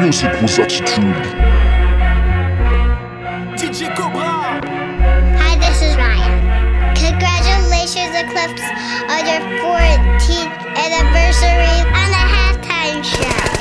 [0.00, 1.24] Music was attitude.
[3.58, 4.60] DJ Cobra.
[5.40, 6.94] Hi, this is Ryan.
[6.94, 8.62] Congratulations, Eclipse,
[9.10, 13.57] on your 14th anniversary on the halftime show.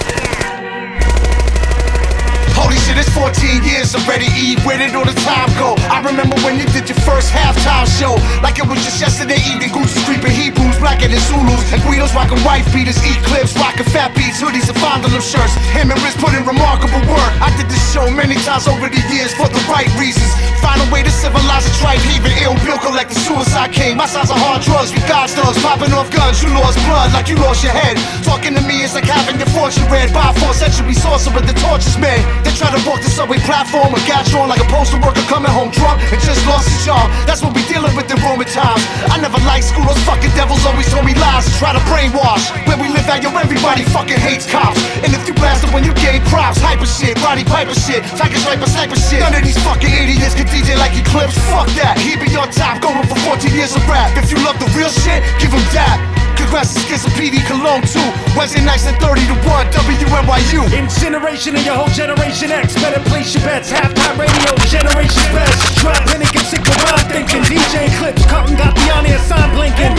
[2.97, 4.57] Shit, it's 14 years already, Eve.
[4.65, 5.77] Where did all the time go?
[5.93, 8.17] I remember when you did your first halftime show.
[8.41, 9.69] Like it was just yesterday evening.
[9.69, 11.61] Gucci creeping Hebrews, blacker than Zulus.
[11.73, 15.53] And Guidos rocking white beaters, Eclipse, rocking fat beats, hoodies, and fondling shirts.
[15.77, 17.31] Him and Riz put in remarkable work.
[17.37, 20.33] I did this show many times over the years for the right reasons.
[20.65, 23.93] Find a way to civilize a tribe, even ill bill collect the suicide king.
[23.97, 26.41] My size are hard drugs, we God thugs, popping off guns.
[26.41, 27.93] You lost blood like you lost your head.
[28.25, 31.97] Talking to me is like having your fortune read by four century sorcerer the tortures
[32.01, 32.25] men.
[32.41, 35.51] They try to walk the subway platform and got on like a postal worker coming
[35.51, 37.11] home drunk and just lost his job.
[37.27, 38.81] That's what we dealing with in Roman times.
[39.11, 42.47] I never liked school, those fucking devils always told me lies and try to brainwash.
[42.65, 44.79] Where we live at, yo, everybody fucking hates cops.
[45.03, 48.67] And if you blasted when you gave props, hyper shit, Roddy Piper shit, Tiger Sniper
[48.71, 49.19] sniper shit.
[49.19, 51.35] None of these fucking idiots can DJ like Eclipse.
[51.51, 54.15] Fuck that, he be on top, going for 14 years of rap.
[54.15, 56.16] If you love the real shit, give him that.
[56.47, 57.99] Congrats to Skizz and PD Cologne too.
[58.31, 60.63] Wednesday nights at 30 to 1, WNYU.
[60.71, 62.71] Incineration of your whole generation X.
[62.79, 63.67] Better place your bets.
[63.67, 65.59] Halftime radio, generation best.
[65.83, 67.43] Drop panic and sick around thinking.
[67.51, 69.91] DJ clips, cotton got the on air sign blinking.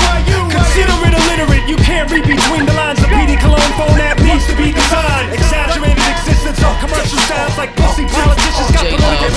[0.48, 1.68] Consider it illiterate.
[1.68, 2.96] You can't read between the lines.
[3.04, 5.28] The PD Cologne phone app needs to be designed.
[5.36, 9.28] Exaggerated existence of commercial sounds like pussy politicians got political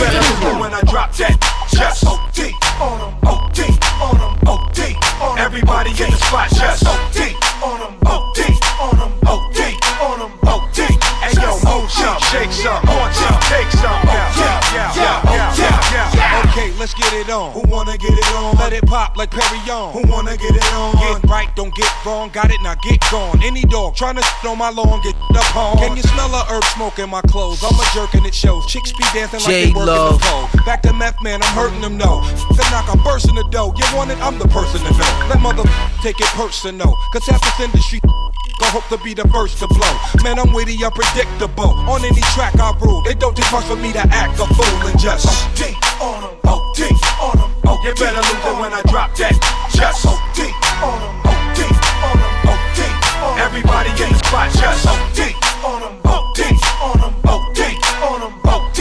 [0.48, 1.36] But when I drop that,
[1.72, 2.40] just OD
[2.80, 3.60] on them, OD
[4.02, 4.80] on them, OD
[5.22, 5.46] on 'em.
[5.46, 8.40] Everybody in the spot, just OD on them, OD
[8.80, 9.60] on them, OD
[10.02, 10.80] on them, OD.
[11.22, 14.00] Hey yo, motion, shake some, on some, take some.
[14.06, 16.21] Yeah, yeah, yeah, yeah, yeah, yeah.
[16.52, 17.54] Okay, let's get it on.
[17.54, 18.58] Who wanna get it on?
[18.58, 19.94] Let it pop like Perignon.
[19.94, 20.96] Who wanna get it on?
[21.00, 22.30] Get right, don't get wrong.
[22.30, 23.42] Got it, now get gone.
[23.42, 25.78] Any dog trying to on my lawn, get up on.
[25.78, 27.64] Can you smell a herb smoke in my clothes?
[27.64, 28.66] I'm a jerk and it shows.
[28.66, 30.12] Chicks be dancing like they working J-Lo.
[30.12, 30.66] the pole.
[30.66, 32.20] Back to meth man, I'm hurting them no.
[32.52, 33.74] The knock, I'm bursting the dough.
[33.78, 34.18] You want it?
[34.20, 35.28] I'm the person to know.
[35.32, 35.64] Let mother
[36.04, 36.98] take it personal.
[37.14, 38.02] Cause half this industry
[38.60, 39.96] Go hope to be the first to blow.
[40.22, 41.72] Man, I'm witty, unpredictable.
[41.90, 44.88] On any track I rule, it don't take much for me to act a fool
[44.88, 45.26] and just
[45.58, 46.80] OD on 'em, OD
[47.22, 47.84] on 'em, OD.
[47.84, 49.34] You better lose it when I drop that.
[49.74, 50.40] Just OD
[50.82, 51.60] on 'em, OD
[52.08, 52.80] on 'em, OD
[53.24, 53.46] on 'em.
[53.46, 56.40] Everybody in the spot, just OD on 'em, OD
[56.82, 57.60] on 'em, OD
[58.02, 58.80] on 'em, OD.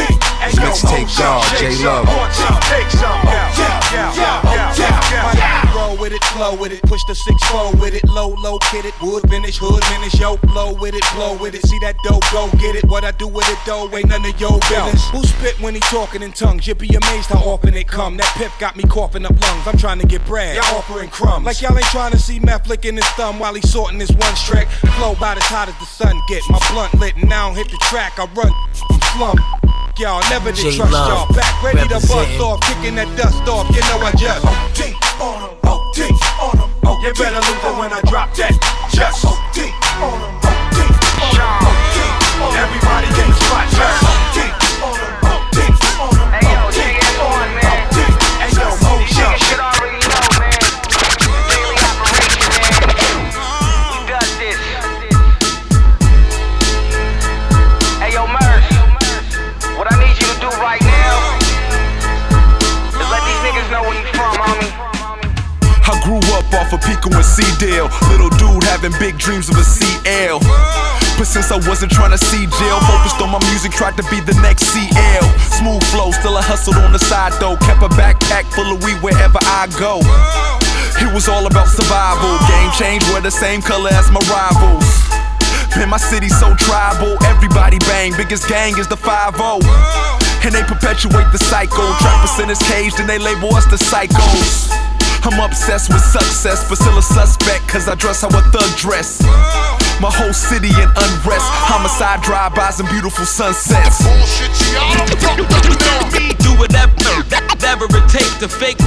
[0.61, 2.09] Mixtape God, J Love.
[2.09, 3.21] on take some.
[3.25, 4.40] Yeah, yeah, yeah, yeah, yeah,
[6.41, 9.59] flow with it, push the six four with it, low, low, kid it, wood finish,
[9.59, 12.85] hood finish, yo, blow with it, blow with it, see that dough, go get it.
[12.89, 15.05] What I do with it though, ain't none of your business.
[15.11, 16.67] Who spit when he talking in tongues?
[16.67, 18.17] You'd be amazed how often it come.
[18.17, 19.67] That pip got me coughing up lungs.
[19.67, 20.57] I'm trying to get bread.
[20.57, 21.45] Y'all offering crumbs.
[21.45, 24.35] Like y'all ain't trying to see meth licking his thumb while he sorting his one
[24.47, 24.67] trick.
[24.97, 26.43] Flow about as hot as the sun get.
[26.49, 28.19] My blunt lit and now I don't hit the track.
[28.19, 28.53] I run
[28.89, 29.37] from slum.
[29.99, 31.37] Y'all never did trust J-Love, y'all.
[31.37, 33.69] Back ready to bust off, kicking that dust off.
[33.77, 35.99] You know I just OD on 'em, OD
[36.41, 37.03] on 'em, OD.
[37.03, 38.53] You better lose it when I drop that.
[38.93, 40.79] Just OD on 'em, OD
[41.21, 42.57] on 'em, OD.
[42.57, 44.10] Everybody in the spot, just
[67.41, 67.89] Pico C-Dale.
[68.11, 70.41] Little dude having big dreams of a CL.
[71.17, 74.21] But since I wasn't trying to see jail, focused on my music, tried to be
[74.21, 75.25] the next CL.
[75.61, 77.57] Smooth flow, still I hustled on the side though.
[77.57, 80.01] Kept a backpack full of weed wherever I go.
[81.01, 82.37] It was all about survival.
[82.49, 84.89] Game change, wear the same color as my rivals.
[85.77, 87.17] Man, my city so tribal.
[87.25, 89.37] Everybody bang, biggest gang is the 5
[90.45, 91.85] And they perpetuate the cycle.
[92.01, 94.90] Trappers in his cage, then they label us the psychos.
[95.23, 99.21] I'm obsessed with success, but still a suspect, cause I dress how a thug dress.
[100.01, 104.01] My whole city in unrest, homicide drive-bys and beautiful sunsets.
[104.01, 106.09] Bullshit, Gianna, fucked up now.
[106.17, 106.97] me do whatever,
[107.53, 108.81] whatever it takes to fake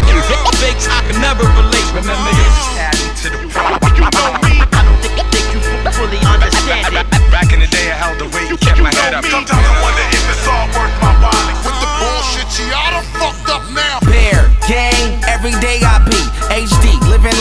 [0.57, 1.87] fakes I can never relate.
[1.93, 3.93] Remember this is adding to the problem.
[3.93, 4.55] You know me.
[4.73, 5.61] I don't think, think you
[5.93, 7.05] fully understand it.
[7.29, 9.21] Back in the day, I held the weight, kept my head up.
[9.29, 11.45] Sometimes I wonder if it's all worth my while.
[11.61, 14.01] With the bullshit, Gianna, fucked up now.
[14.09, 15.92] Bear, gang, every day I be HD, living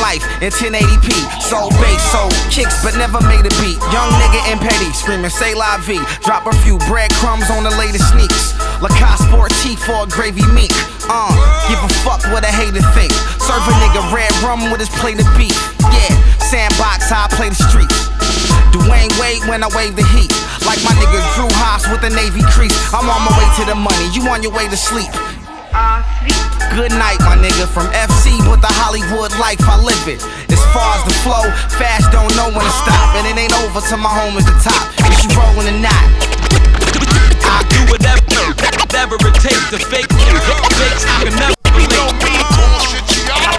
[0.02, 1.14] life in 1080p.
[1.38, 3.78] Soul bass, soul kicks, but never made a beat.
[3.94, 6.02] Young nigga and petty, screaming say la vie.
[6.26, 8.58] Drop a few breadcrumbs on the latest sneaks.
[8.82, 10.75] Lacoste sport tee for a gravy meat.
[11.06, 11.31] Uh,
[11.70, 13.14] give a fuck what a hater think.
[13.38, 15.54] Serve a nigga red rum with his plate of beef.
[15.94, 16.10] Yeah,
[16.43, 18.10] sandbox, I play the streets.
[18.75, 20.34] Dwyane Wade when I wave the heat.
[20.66, 22.75] Like my nigga Drew Haas with the Navy crease.
[22.90, 25.12] I'm on my way to the money, you on your way to sleep.
[26.73, 27.69] Good night, my nigga.
[27.69, 30.23] From FC with the Hollywood life, I live it.
[30.49, 31.45] As far as the flow,
[31.77, 33.15] fast don't know when to stop.
[33.19, 34.89] And it ain't over till my home is the top.
[35.11, 36.07] Is you rolling or not?
[37.45, 38.23] I do whatever,
[38.81, 41.05] whatever it takes to fake fakes.
[41.05, 42.17] I can never relate.
[42.57, 43.53] Bullshit, y'all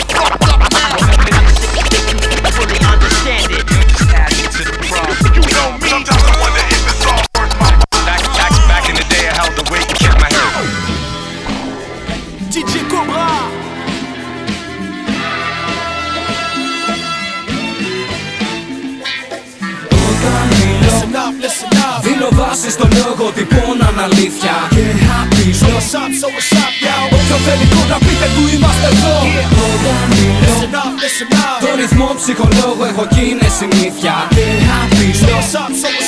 [24.07, 26.95] αλήθεια Και happy So what's up, so what's up, yo?
[27.17, 29.15] Όποιο θέλει κόντρα πείτε του είμαστε εδώ
[29.71, 31.59] Όταν μιλώ Listen up, listen up.
[31.63, 35.71] Το ρυθμό ψυχολόγο έχω κι είναι συνήθεια Και happy So what's up, so what's up,
[35.71, 35.71] yo?
[35.71, 36.02] Όποιο θέλει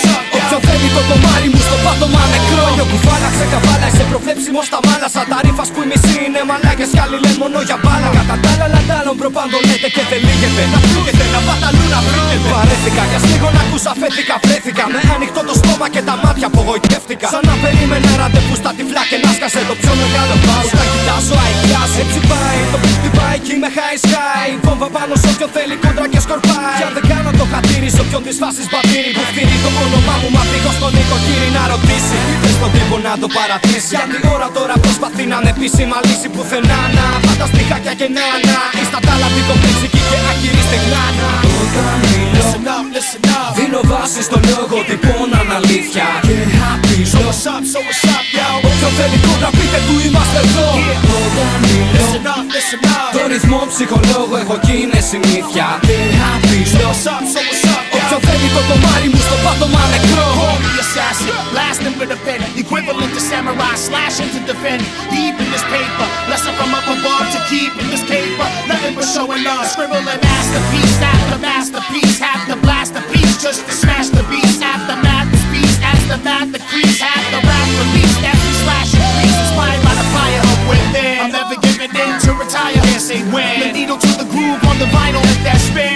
[0.96, 2.66] το κομμάρι μου στο πάτωμα νεκρό.
[2.76, 5.08] Νιώ κουφάλα ξεκαβάλα είσαι προβλέψιμο στα μάλα.
[5.16, 8.08] Σαν τα ρήφα που η μισή είναι μαλάκες κι άλλοι λένε μόνο για μπάλα.
[8.18, 10.64] Κατά τα άλλα λαντάλλον προπάντων λέτε και δεν λύγεται.
[10.74, 14.84] Να φύγετε, να πάτε αλλού να βρείτε Βαρέθηκα κι ας λίγο να ακούσα φέθηκα Βρέθηκα.
[14.94, 17.28] Με ανοιχτό το στόμα και τα μάτια απογοητεύτηκα.
[17.34, 21.36] Σαν να περίμενα ραντεβού στα τυφλά και να σκάσε το πιο μεγάλο πάου Τα κοιτάζω
[21.44, 24.50] αηδιάς έτσι πάει Το που χτυπάει κι είμαι high sky.
[24.66, 26.78] Βόμβα πάνω σε όποιον θέλει κόντρα και σκορπάει.
[26.80, 29.12] Κι αν δεν κάνω το χατήρι σε όποιον της φάσης μπατήρι.
[29.18, 32.20] Που φτύνει το όνομά μου μα πήγω στον νοικοκύρι να ρωτήσει.
[32.42, 33.94] Πες στον τύπο να το παρατήσει.
[34.00, 37.06] Γιατί ώρα τώρα προσπαθεί να είναι επίσημα λύση πουθενά να.
[37.26, 38.60] Πάντα στιχάκια και να να.
[38.82, 43.52] Ήστα τα λαμπή κομπλεξική και άκυρη στεγνάνα Όταν μιλώ Listen up, listen up.
[43.58, 46.08] Δίνω βάση στο λόγο τυπώναν αλήθεια.
[46.28, 46.98] Και happy.
[47.12, 48.48] So what's up, so what's up, yo?
[48.70, 50.70] Όποιο θέλει κόντρα πείτε του είμαστε εδώ.
[51.22, 53.10] Όταν μιλώ Listen up, listen up.
[53.16, 55.68] Το ρυθμό ψυχολόγο έχω κι είναι συνήθεια.
[55.88, 56.60] Και happy.
[56.72, 60.26] So what's up, so what's up, So ready for the mighty, Mustafa to Malek Pro
[60.38, 62.38] Homie assassin, blasting with a pen.
[62.54, 64.86] Equivalent to samurai, slashing to defend.
[65.10, 69.10] Deep in this paper, lesson from up above to keep in this paper Nothing but
[69.10, 72.22] showing love, scribbling masterpiece after masterpiece.
[72.22, 76.22] Half the blast the piece just to smash the beast After math, the beast, after
[76.22, 77.86] math, the crease Half the rap, the
[78.22, 81.26] every slash and grease Inspired by the fire of within.
[81.26, 83.66] I'm never giving in to retire, can't say when.
[83.66, 85.95] The needle to the groove on the vinyl, hit that spin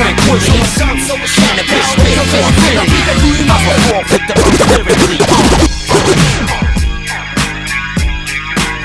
[0.00, 0.56] tranquility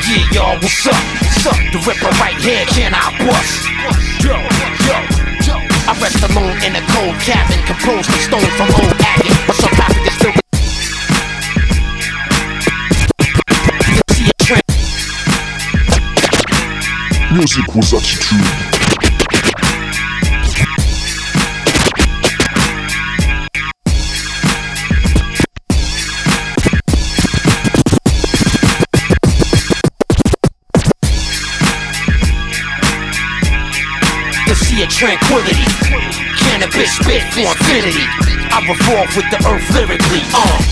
[0.06, 0.96] Yeah, y'all, what's up?
[1.40, 3.64] Suck the ripper right here, can I bust?
[4.24, 4.36] Yo,
[4.88, 4.98] yo,
[5.48, 5.56] yo.
[5.88, 9.72] I rest alone in a cold cabin Composed of stone from old agate But some
[9.72, 10.34] traffic is still
[17.32, 18.65] Music was attitude
[34.96, 35.68] tranquility.
[36.40, 38.08] Canibus spit for infinity.
[38.48, 40.24] I revolve with the earth lyrically.
[40.34, 40.64] Uh.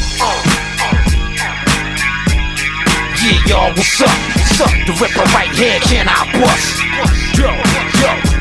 [3.21, 4.07] Yeah, y'all, what's up?
[4.07, 4.71] What's up?
[4.87, 6.79] The ripper right here, can I bust?
[7.37, 7.51] Yo,
[7.99, 8.32] yo.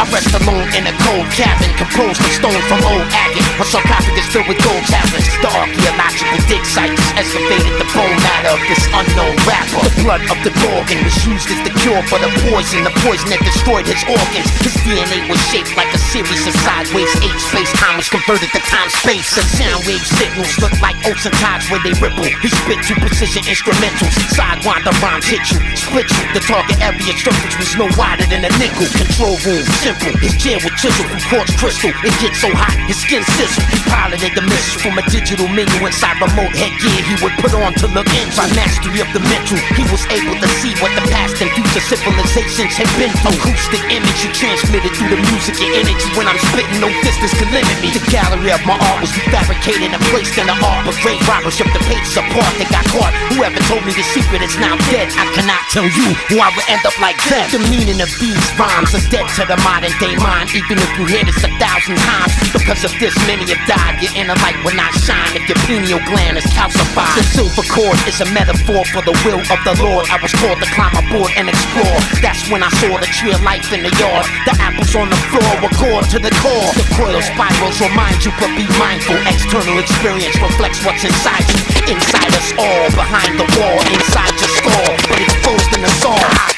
[0.00, 3.44] I rest alone in a cold cabin, composed of stone from old agate.
[3.60, 5.28] My sarcophagus filled with gold tablets.
[5.44, 9.84] The archaeological dig sites excavated the bone matter of this unknown rapper.
[9.84, 13.28] The blood of the Gorgon was used as the cure for the poison, the poison
[13.28, 14.48] that destroyed his organs.
[14.64, 18.60] His DNA was shaped like a series of sideways eight space time was converted to
[18.72, 19.36] time space.
[19.36, 22.24] The sound wave signals look like ocean tides where they ripple.
[22.40, 24.16] He spit two precision instrumentals.
[24.32, 26.24] Sidewinder rhymes hit you, split you.
[26.32, 28.88] The target area circumference was no wider than a nickel.
[28.96, 30.14] Control room simple.
[30.20, 31.90] His chair was chiseled from quartz crystal.
[32.06, 33.64] It gets so hot, his skin sizzle.
[33.74, 37.74] He piloted the missiles from a digital menu inside remote headgear he would put on
[37.82, 38.26] to look in.
[38.38, 41.82] By mastery of the mental, he was able to see what the past and future
[41.82, 43.38] civilizations had been through.
[43.40, 46.08] Acoustic image he transmitted through the music and energy.
[46.14, 47.90] When I'm spitting, no distance can limit me.
[47.94, 50.86] The gallery of my art was fabricated and placed in the art.
[50.86, 52.52] But great robbers ripped the pages apart.
[52.60, 53.14] They got caught.
[53.34, 55.10] Whoever told me the secret is now dead.
[55.16, 57.50] I cannot tell you who I would end up like that.
[57.50, 61.06] The meaning of these rhymes is dead to the modern day mind, even if you
[61.06, 62.34] hear this a thousand times.
[62.50, 64.02] Because of this, many have died.
[64.02, 67.14] Your inner light will not shine if your pineal gland is calcified.
[67.14, 70.10] The silver cord is a metaphor for the will of the Lord.
[70.10, 71.98] I was called to climb aboard and explore.
[72.18, 74.26] That's when I saw the tree of life in the yard.
[74.42, 76.70] The apples on the floor were core to the core.
[76.74, 79.22] The coil spirals remind you, but be mindful.
[79.22, 81.94] External experience reflects what's inside you.
[81.94, 86.49] Inside us all, behind the wall, inside your skull, but exposed in the soul.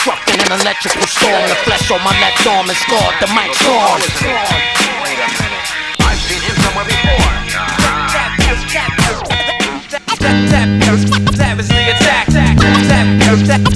[0.00, 1.48] I, I struck in an electrical storm.
[1.48, 3.14] The flesh on my left arm is scarred.
[3.20, 4.00] The mic's gone.
[5.02, 5.68] Wait a minute.
[6.00, 7.20] I've seen him somewhere before.
[11.36, 13.68] Savagely attack, savagely attack,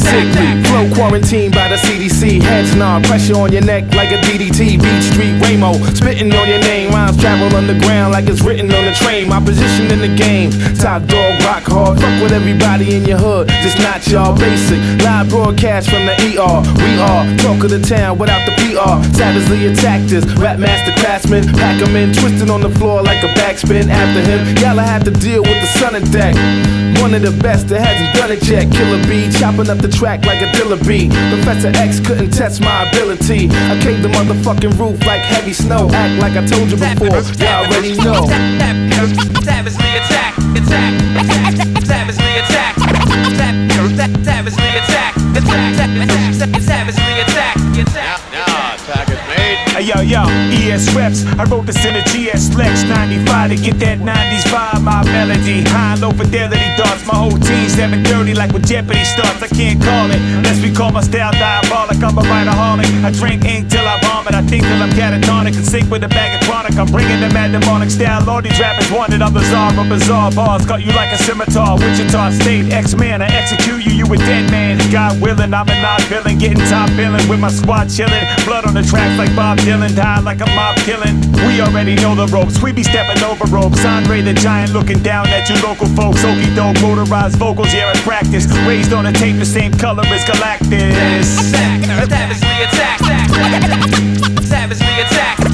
[0.08, 2.40] I'm flow quarantined by the CDC.
[2.40, 4.78] Heads nod, pressure on your neck like a DDT.
[4.78, 6.90] Beat Street Waymo, spitting on your name.
[6.92, 9.28] Rhymes travel underground like it's written on the train.
[9.28, 11.98] My position in the game, top dog, rock hard.
[11.98, 14.78] Fuck with everybody in your hood, just not y'all basic.
[15.02, 16.62] Live broadcast from the ER.
[16.78, 19.02] We are talk of the town without the PR.
[19.16, 21.44] Savagely attacked us, rap master craftsman.
[21.54, 24.56] Pack 'em in, twisting on the floor like a backspin after him.
[24.58, 26.34] Y'all have to deal with the sun and deck.
[27.00, 28.66] One of the best that hasn't done it yet.
[28.72, 31.08] Killer B, chopping up the track like a dilla bee.
[31.30, 33.48] Professor X couldn't test my ability.
[33.70, 35.88] I came the motherfucking roof like heavy snow.
[35.92, 38.26] Act like I told you before, y'all already know.
[39.46, 40.92] Savagely attack, attack,
[41.86, 42.74] savagely attack,
[44.26, 48.35] savagely attack, attack, savagely attack, attack.
[49.86, 51.22] Yo yo, ES reps.
[51.38, 54.82] I wrote this in a GS Flex 95 to get that 90s vibe.
[54.82, 57.06] My melody, high low fidelity darts.
[57.06, 59.40] My whole team 730 like when Jeopardy starts.
[59.42, 62.02] I can't call it unless we call my style diabolic.
[62.02, 62.90] I'm a writerholic.
[63.06, 64.34] I drink ink till I vomit.
[64.34, 66.74] I think till I'm catatonic and sink with a bag of chronic.
[66.74, 68.28] I'm bringing the mad demonic style.
[68.28, 69.22] All these rappers wanted.
[69.22, 70.66] I'm the czar bizarre bars.
[70.66, 71.78] Cut you like a scimitar.
[71.78, 73.22] Wichita State, X-Man.
[73.22, 74.82] I execute you, you a dead man.
[74.90, 76.38] God willing, I'm a not villain.
[76.38, 78.26] Getting top billing with my squad chilling.
[78.44, 79.75] Blood on the tracks like Bob Dylan.
[79.76, 81.20] Die like a mob killing.
[81.46, 82.62] We already know the ropes.
[82.62, 83.84] We be stepping over ropes.
[83.84, 86.22] Andre the Giant looking down at you local folks.
[86.24, 88.46] Okie doke, motorized vocals, yeah, in practice.
[88.66, 91.24] Raised on a tape, the same color as Galactus.
[91.52, 93.00] Savagely attack,
[94.42, 95.45] savagely attack,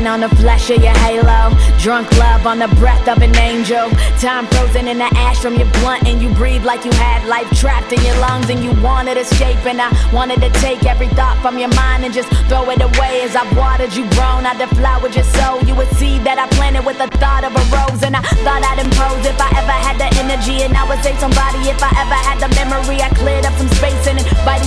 [0.00, 1.54] On the flesh of your halo.
[1.78, 3.88] Drunk love on the breath of an angel.
[4.18, 7.48] Time frozen in the ash from your blunt, and you breathe like you had life
[7.54, 9.64] trapped in your lungs, and you wanted escape.
[9.66, 13.22] And I wanted to take every thought from your mind and just throw it away
[13.22, 14.44] as I watered you grown.
[14.50, 15.62] I deflowered your soul.
[15.62, 18.66] You would see that I planted with the thought of a rose, and I thought
[18.66, 21.92] I'd impose if I ever had the energy, and I would save somebody if I
[22.02, 22.98] ever had the memory.
[22.98, 24.59] I cleared up some space and invited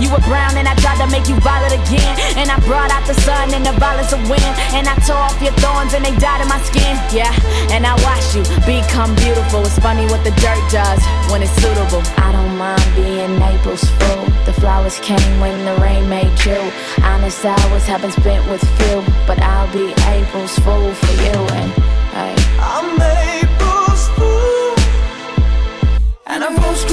[0.00, 3.06] you were brown, and I tried to make you violet again, and I brought out
[3.06, 6.14] the sun and the violence of wind, and I tore off your thorns and they
[6.16, 6.94] died in my skin.
[7.12, 7.32] Yeah,
[7.72, 9.64] and I watched you become beautiful.
[9.64, 11.00] It's funny what the dirt does
[11.30, 12.02] when it's suitable.
[12.18, 14.24] I don't mind being Naples full.
[14.44, 16.60] The flowers came when the rain made you.
[17.02, 21.36] Honest hours have been spent with few, but I'll be April's fool for you.
[21.58, 21.70] And
[22.12, 24.74] hey, I'm April's fool,
[26.26, 26.84] and I rose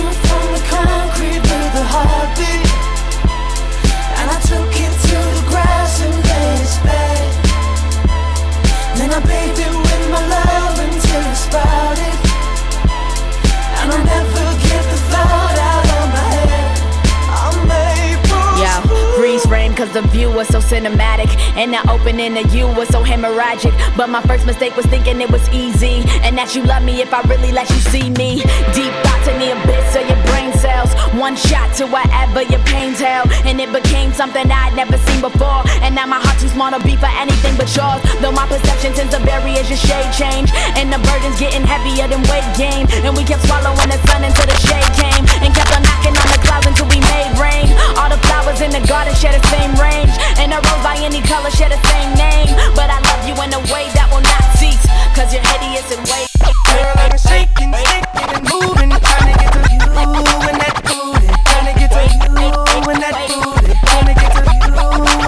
[19.94, 23.74] the view was so cinematic And the opening of you was so hemorrhagic.
[23.96, 27.14] But my first mistake was thinking it was easy And that you love me if
[27.14, 28.42] I really let you see me.
[28.74, 33.00] Deep thoughts in the abyss of your brain cells One shot to whatever your pain's
[33.00, 33.30] held.
[33.46, 35.62] And it became something I'd never seen before.
[35.86, 38.02] And now my heart's too small to be for anything but yours.
[38.18, 42.10] Though my perception tends to vary as your shade change And the burden's getting heavier
[42.10, 42.90] than weight gain.
[43.06, 46.28] And we kept swallowing the sun until the shade came And kept on knocking on
[46.34, 47.70] the clouds until we made rain.
[48.02, 50.16] All the flowers in the garden share the same range.
[50.40, 52.56] And a rose by any color share the same name.
[52.80, 54.84] But I love you in a way that will not cease.
[55.16, 56.32] Cause you're hideous in ways
[56.74, 59.86] Girl, I'm shaking, shaking and moving, trying to get to you
[60.50, 62.34] and that booty, trying to get to you
[62.90, 64.74] and that booty, trying to get to you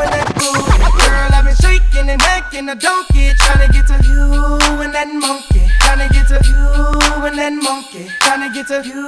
[0.01, 0.73] and that booty.
[1.05, 4.25] Girl, I've been shaking and hacking a donkey, trying to get to you
[4.81, 6.65] and that monkey, trying to get to you
[7.29, 8.09] and that monkey,
[8.55, 9.03] get to you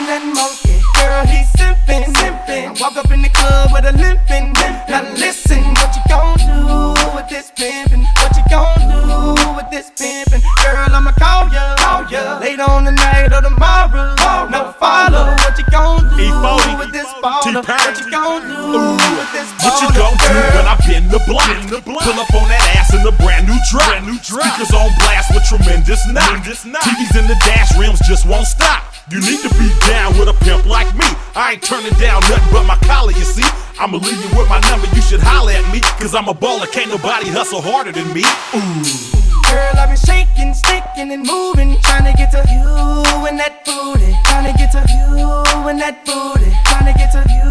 [0.00, 0.80] and that monkey.
[0.96, 2.72] Girl, he's simping, simping.
[2.72, 4.56] I walk up in the club with a limpin',
[4.88, 8.00] Now listen, what you gon' do with this pimpin'?
[8.16, 10.40] What you gon' do with this pimpin'?
[10.64, 12.40] Girl, I'ma call ya, call ya.
[12.40, 14.16] Later on the night or tomorrow.
[14.16, 14.48] tomorrow.
[14.48, 16.80] No follow, what you gon' do E40.
[16.80, 17.60] with this baller?
[17.60, 19.68] What you gon' do with this baller?
[19.68, 21.44] What you gon' do when I pin the block?
[21.68, 22.08] The block.
[22.08, 24.00] Pull up on that ass in the brand new truck.
[24.24, 26.24] Speakers on blast with tremendous knock.
[26.24, 26.80] Tremendous knock.
[26.88, 28.77] TVs in the dash, rims just won't stop.
[29.10, 31.08] You need to be down with a pimp like me.
[31.34, 33.46] I ain't turning down nothing but my collar, you see.
[33.80, 35.80] I'ma leave you with my number, you should holler at me.
[35.96, 38.20] Cause I'm a baller, can't nobody hustle harder than me.
[38.52, 38.84] Ooh.
[39.48, 42.68] Girl, I've been shaking, sticking, and moving, trying to get to you
[43.24, 45.24] and that booty, trying to get to you
[45.72, 47.48] and that booty, trying to get to you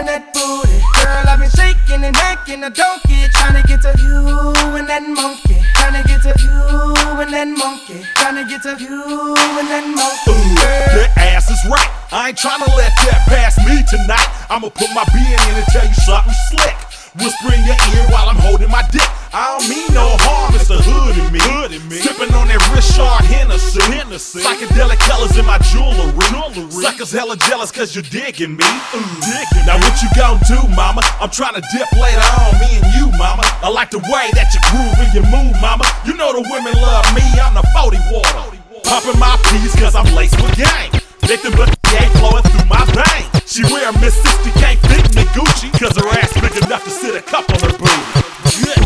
[0.00, 0.80] and that booty.
[0.96, 5.04] Girl, I've been shaking and hacking a donkey, trying to get to you and that
[5.04, 5.60] monkey,
[5.96, 9.86] trying to get to you and that monkey, trying to get to you and that
[9.88, 10.36] monkey.
[10.36, 11.88] Ooh, ass is right.
[12.12, 14.28] I ain't tryna let that pass me tonight.
[14.50, 16.85] I'ma put my being in and tell you something slick.
[17.18, 19.08] Whisper in your ear while I'm holding my dick.
[19.32, 21.40] I don't mean no harm, it's the hood in me.
[21.42, 22.00] Hood in me.
[22.00, 23.84] Sipping on that Richard Hennessy.
[23.88, 24.40] Hennessy.
[24.40, 26.12] Psychedelic colors in my jewelry.
[26.28, 26.72] jewelry.
[26.72, 28.64] Suckers hella jealous cause you're digging me.
[28.64, 29.04] Ooh.
[29.24, 31.00] Digging now what you gon' do, mama?
[31.20, 33.44] I'm trying to dip later on, me and you, mama.
[33.64, 35.84] I like the way that you groove and you move, mama.
[36.04, 38.56] You know the women love me, I'm the 40 water.
[38.84, 41.05] Popping my peas cause I'm laced with gang.
[41.26, 41.68] Victim but
[41.98, 43.50] ain't flowing through my veins.
[43.50, 47.16] She wear Miss 60 can't fit the Gucci cause her ass big enough to sit
[47.16, 48.26] a cup on her booty.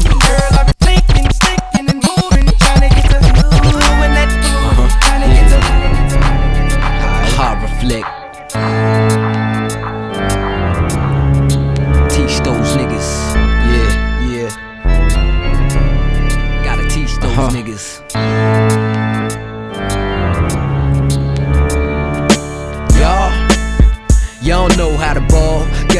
[0.08, 0.59] Girl,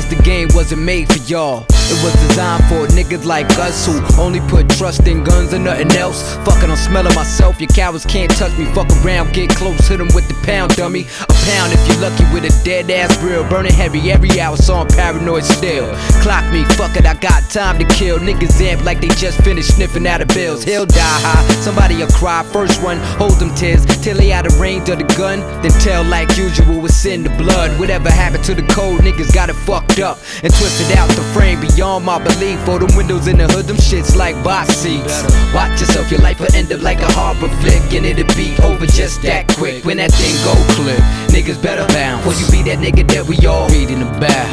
[0.00, 1.66] Guess the game wasn't made for y'all.
[1.68, 5.90] It was designed for niggas like us who only put trust in guns and nothing
[5.92, 6.36] else.
[6.46, 7.60] Fucking, I'm smelling myself.
[7.60, 8.64] Your cowards can't touch me.
[8.72, 11.06] Fuck around, get close, hit 'em with the pound, dummy.
[11.28, 13.44] A pound if you're lucky with a dead ass grill.
[13.44, 15.92] Burning heavy every hour, so I'm paranoid still.
[16.22, 18.20] Clock me, fuck it, I got time to kill.
[18.20, 20.62] Niggas amp like they just finished sniffing out of bills.
[20.64, 22.42] He'll die high, somebody'll cry.
[22.52, 25.40] First one, hold them tears till they out of range of the gun.
[25.60, 27.78] Then tell like usual, it's in the blood.
[27.80, 31.60] Whatever happened to the code, niggas got it fucked up and twisted out the frame
[31.60, 32.60] beyond my belief.
[32.64, 34.36] For them windows in the hood, them shits like
[34.68, 35.24] seats.
[35.54, 38.86] Watch yourself, your life will end up like a harbor flick, and it'll be over
[38.86, 41.00] just that quick when that thing go click.
[41.34, 44.50] Niggas better bound, for you be that nigga that we all reading about.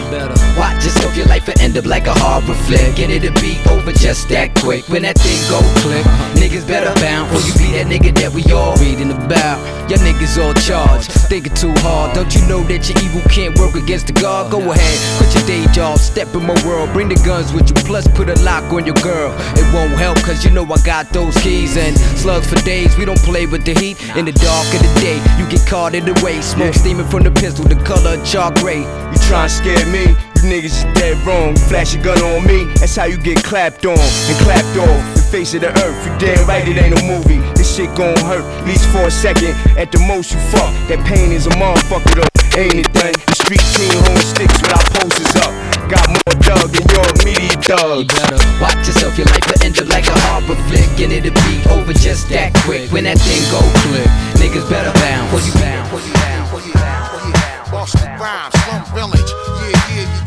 [0.57, 3.91] Watch yourself, your life will end up like a harbor flick, and it'll be over
[3.91, 6.05] just that quick when that thing go click.
[6.39, 9.59] Niggas better bound, for you be that nigga that we all reading about.
[9.89, 12.13] Your niggas all charged, thinking too hard.
[12.13, 14.51] Don't you know that your evil can't work against the God?
[14.51, 17.75] Go ahead, quit your day job, step in my world, bring the guns with you,
[17.85, 19.33] plus put a lock on your girl.
[19.55, 22.97] It won't help, cause you know I got those keys and slugs for days.
[22.97, 25.17] We don't play with the heat in the dark of the day.
[25.37, 28.81] You get caught in the way, smoke steaming from the pistol, the color chalk gray.
[28.81, 30.15] You tryna scare me?
[30.37, 31.57] You niggas is dead wrong.
[31.57, 35.01] You flash a gun on me, that's how you get clapped on and clapped off.
[35.15, 37.41] The face of the earth, you damn right, it ain't no movie.
[37.55, 39.57] This shit gon' hurt, at least for a second.
[39.77, 40.69] At the most, you fuck.
[40.87, 42.29] That pain is a motherfucker though.
[42.53, 43.17] Ain't it done?
[43.17, 45.53] The street team holding sticks with our posters up.
[45.89, 48.05] Got more dug than your immediate thugs.
[48.05, 51.33] You better watch yourself, your life will end up like a harbor flick, and it'll
[51.33, 53.57] be over just that quick when that thing go
[53.89, 54.05] click.
[54.37, 57.65] Niggas better bound, for you bound, for you bound, for you bound, for you bound.
[57.67, 60.07] Busta Rhymes, Slum Village, yeah, yeah, yeah, yeah.
[60.07, 60.26] Flip Mo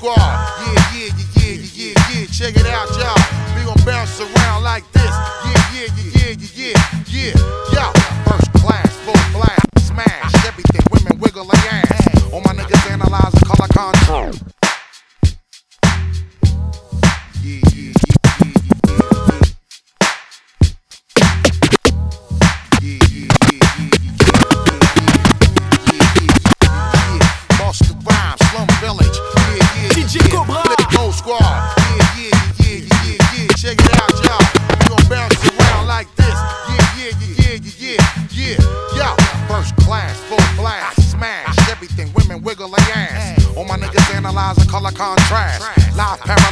[0.00, 2.26] Squad, yeah, yeah, yeah, yeah, yeah, yeah, yeah.
[2.32, 3.54] Check it out, y'all.
[3.54, 6.72] We gon' bounce around like this, yeah, yeah, yeah, yeah,
[7.12, 7.99] yeah, yeah, yeah.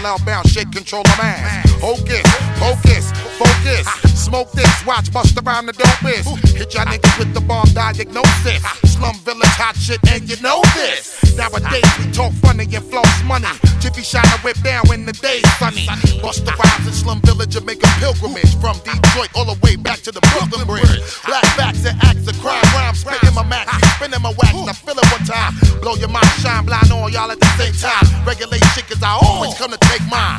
[0.09, 1.69] Parallel shake control of mass.
[1.83, 2.25] Hocus,
[2.57, 3.87] focus, focus.
[4.17, 6.57] Smoke this, watch bust around the dope dopest.
[6.57, 8.65] Hit y'all niggas with the bomb diagnosis.
[8.89, 11.37] Slum village hot shit, and you know this.
[11.37, 13.53] Nowadays we talk funny and floss money.
[13.81, 15.85] Jiffy shine a whip down when the day's sunny.
[16.23, 19.77] Bust the rhymes in slum village and make a pilgrimage from Detroit all the way
[19.77, 20.88] back to the Brooklyn Bridge.
[25.89, 28.27] Blow your mind, shine blind on y'all at the same time.
[28.27, 30.39] Regulate shit 'cause I always come to take mine.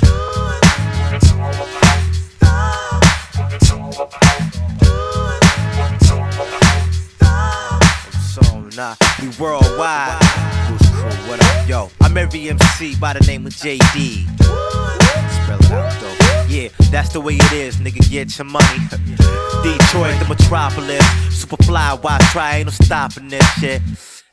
[8.33, 8.41] So
[8.77, 10.19] nah, we worldwide.
[10.67, 11.89] Goose Crew, what up, yo?
[12.01, 14.27] I'm Mary MC by the name of JD.
[14.37, 16.45] Spell it out though.
[16.47, 18.07] Yeah, that's the way it is, nigga.
[18.07, 18.79] Get your money.
[19.63, 21.03] Detroit, the metropolis.
[21.31, 22.57] Superfly, why try?
[22.57, 23.81] Ain't no stopping this shit.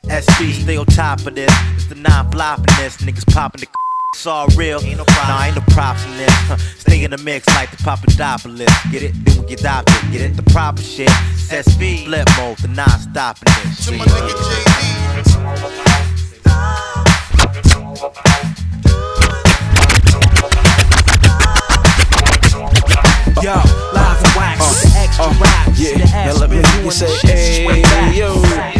[0.09, 1.51] SV, stay on top of this.
[1.75, 2.97] It's the non flopping this.
[2.97, 3.67] Niggas popping the.
[4.15, 4.79] It's all real.
[4.81, 5.27] Ain't no problem.
[5.37, 6.31] Nah, ain't no props in this.
[6.31, 6.57] Huh.
[6.57, 8.67] Stay in the mix like the Papadopoulos.
[8.91, 9.13] Get it?
[9.25, 10.11] Then we get adopted.
[10.11, 10.35] Get it?
[10.35, 11.09] The proper shit.
[11.51, 13.85] It's SV, flip mode, the non stopping this.
[13.85, 15.97] To my nigga JD.
[23.43, 23.53] Yo,
[23.93, 25.79] live and wax with the extra uh, raps.
[25.79, 25.97] yeah.
[25.97, 28.13] The ass Now let me hear you say, the shit straight back.
[28.13, 28.76] "Hey, yo."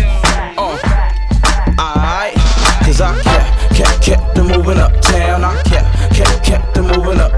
[2.97, 5.43] Cause I kept, kept, kept them moving uptown.
[5.43, 7.36] I kept, kept, kept them moving uptown.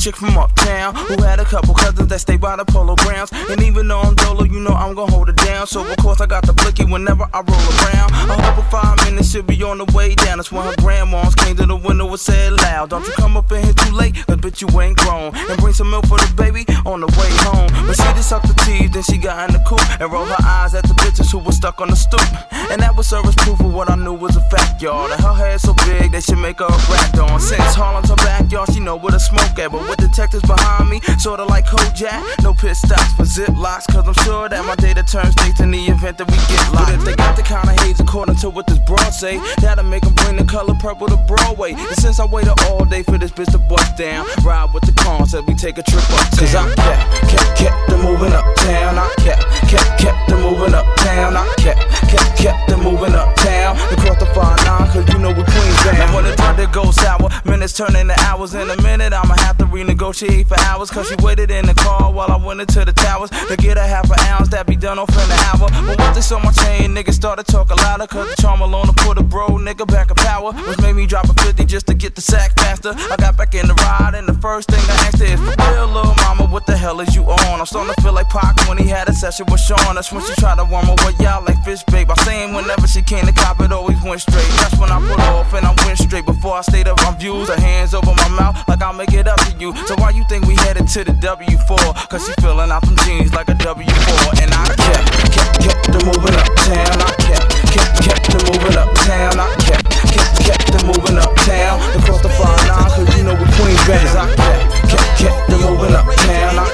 [0.00, 3.30] Chick from uptown who had a couple cousins that stay by the polo grounds.
[3.50, 5.66] And even though I'm dolo, you know I'm gonna hold it down.
[5.66, 8.10] So of course I got the blicky whenever I roll around.
[8.32, 10.38] I hope five minutes she'll be on the way down.
[10.38, 13.52] That's when her grandmas came to the window and said loud, Don't you come up
[13.52, 15.36] in here too late, cause bitch you ain't grown.
[15.36, 17.68] And bring some milk for the baby on the way home.
[17.86, 20.44] But she just sucked the teeth, then she got in the coupe and rolled her
[20.46, 22.24] eyes at the bitches who were stuck on the stoop.
[22.70, 25.08] And that was service proof of what I knew was a fact, y'all.
[25.08, 27.40] That her head so big they should make her a rat on.
[27.40, 29.72] Since Harlem's her backyard, she know where the smoke at.
[29.72, 32.22] But with detectives behind me, sorta like Kojak.
[32.42, 35.70] No pit stops for zip locks, cause I'm sure that my data turns states in
[35.70, 36.94] the event that we get locked.
[36.94, 39.84] But if they got the kind of haze according to what this broad say, that'll
[39.84, 41.72] make them bring the color purple to Broadway.
[41.74, 44.92] And since I waited all day for this bitch to bust down, ride with the
[45.02, 46.38] con, said we take a trip uptown.
[46.38, 48.98] Cause I kept, kept, kept them moving uptown.
[48.98, 51.36] I kept, kept, kept them moving uptown.
[51.36, 53.76] I kept, kept, kept them moving uptown.
[53.98, 56.14] Across the far line, cause you know we're Queens bound.
[56.14, 58.54] When it turned to go sour, minutes turn into hours.
[58.54, 60.90] In a minute, I'ma have to renegotiate for hours.
[60.90, 63.82] Cause she waited in the car while I went into the towers to get a
[63.82, 65.68] half an ounce that be done off in an hour.
[65.86, 68.06] But once they saw my chain, niggas started talking louder.
[68.06, 70.52] Cause the charm alone to put a bro nigga back in power.
[70.52, 72.92] Was made me drop a 50 just to get the sack faster.
[72.96, 75.86] I got back in the ride, and the first thing I asked is, For real,
[75.88, 77.60] little mama, what the hell is you on?
[77.60, 79.94] I'm starting to feel like Pac when he had a session with Sean.
[79.94, 82.08] That's when she tried to warm my way out like fish bait.
[82.08, 84.48] By saying whenever she came to cop, it always went straight.
[84.64, 86.24] That's when I put off and I went straight.
[86.24, 89.28] Before I stayed up on views, her hands over my mouth like I'll make it
[89.28, 89.76] up to you.
[89.86, 92.08] So why you think we headed to the W4?
[92.08, 94.40] Cause she filling out them jeans like a W4.
[94.40, 96.96] And I kept, kept, kept them moving uptown.
[96.96, 99.36] I kept, kept, kept them moving uptown.
[99.36, 99.84] I kept,
[100.16, 101.76] kept, kept them moving uptown.
[102.00, 104.16] Across the far line, cause you know we Queens bands.
[104.16, 106.56] I kept, kept, kept them moving uptown.
[106.56, 106.69] I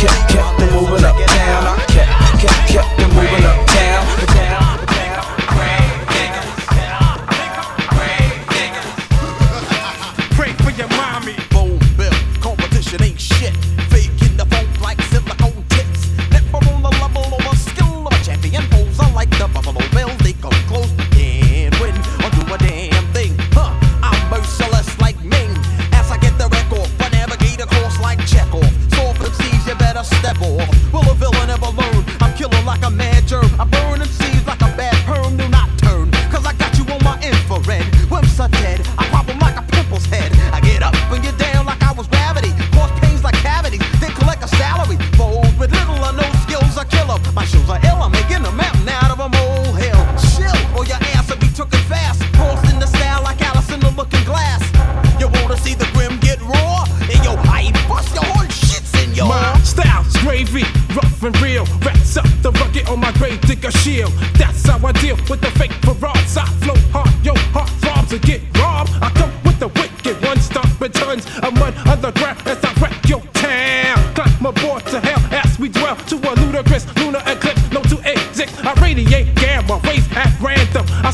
[0.00, 1.66] kept, kept, moving uptown.
[1.66, 2.19] I kept, kept, kept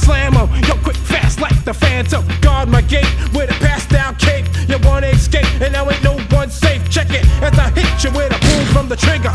[0.06, 2.24] slam 'em, yo, quick, fast like the phantom.
[2.40, 4.46] Guard my gate with a pass down cape.
[4.68, 6.82] You wanna escape, and now ain't no one safe.
[6.88, 9.34] Check it as I hit you with a boom from the trigger.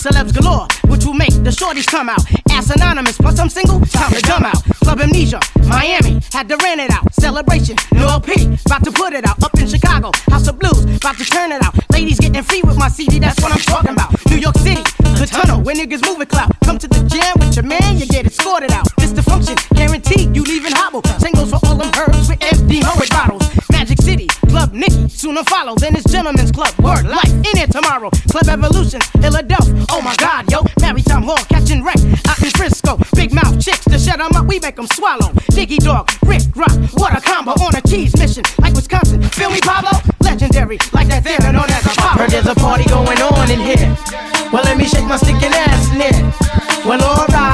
[0.00, 2.24] Celebs galore, which will make the shorties come out.
[2.50, 4.62] Ass anonymous, plus I'm single, time to dumb out.
[4.80, 7.12] Club amnesia, Miami, had to rent it out.
[7.12, 9.42] Celebration, no LP, about to put it out.
[9.44, 11.74] Up in Chicago, House of Blues, about to turn it out.
[11.92, 14.10] Ladies getting free with my CD, that's what I'm talking about.
[14.30, 14.82] New York City,
[15.20, 16.50] the tunnel where niggas moving clout.
[16.64, 18.86] Come to the jam with your man, you get escorted out.
[18.96, 21.02] This the function, guaranteed you leaving hobble.
[21.18, 23.44] Singles for all them herbs with empty Moet bottles.
[23.70, 23.99] Magic
[24.60, 25.74] Club Nicky, sooner follow.
[25.74, 28.10] Then it's Gentlemen's Club, Word Life, in here tomorrow.
[28.30, 30.60] Club Evolution, Philadelphia, oh my god, yo.
[30.82, 31.96] Maritime Hall, catching wreck
[32.28, 32.98] out in Frisco.
[33.14, 35.32] Big mouth chicks to shut 'em up, we make 'em swallow.
[35.56, 38.44] Diggy Dog, Rick Rock, what a combo on a cheese mission.
[38.60, 39.98] Like Wisconsin, feel me, Pablo?
[40.20, 42.18] Legendary, like that theater known as Apollo.
[42.18, 43.96] Heard there's a party going on in here.
[44.52, 46.32] Well, let me shake my stinking ass in here.
[46.84, 47.49] Well, alright.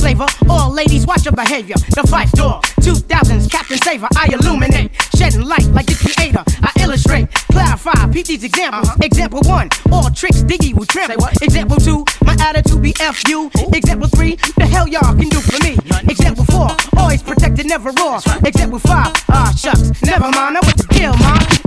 [0.00, 0.26] Flavor.
[0.48, 1.74] All ladies, watch your behavior.
[1.94, 4.08] The Phife Dawg, 2000s, Captain Saver.
[4.16, 6.44] I illuminate, shedding light like the creator.
[6.62, 8.88] I illustrate, clarify, peep these examples.
[9.02, 11.26] Example one, all tricks Diggy will trample.
[11.42, 13.50] Example two, my attitude be F you.
[13.72, 15.76] Example three, the hell y'all can do for me.
[16.10, 18.20] Example four, always protected, never raw.
[18.44, 20.54] Example five, ah shucks, never mind.
[20.54, 21.57] Now what's the deal, ma?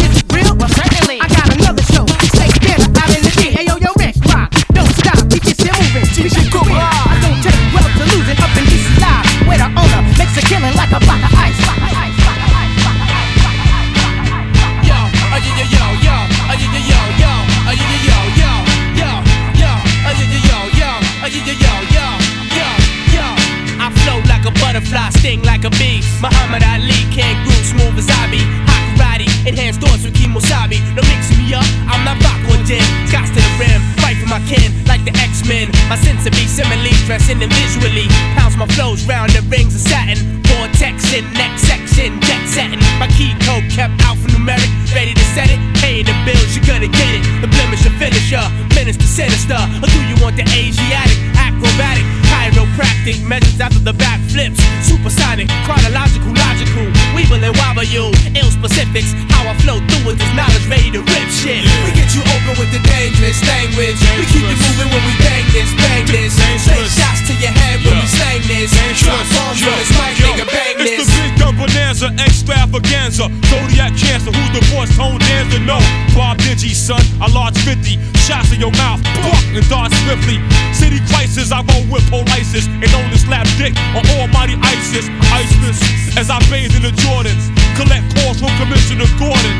[81.51, 82.67] Crisis, I roll with polisis.
[82.67, 85.09] And only slap dick on almighty ISIS.
[85.31, 87.51] ISIS, as I bathe in the Jordans.
[87.75, 89.55] Collect calls from Commissioner Gordon.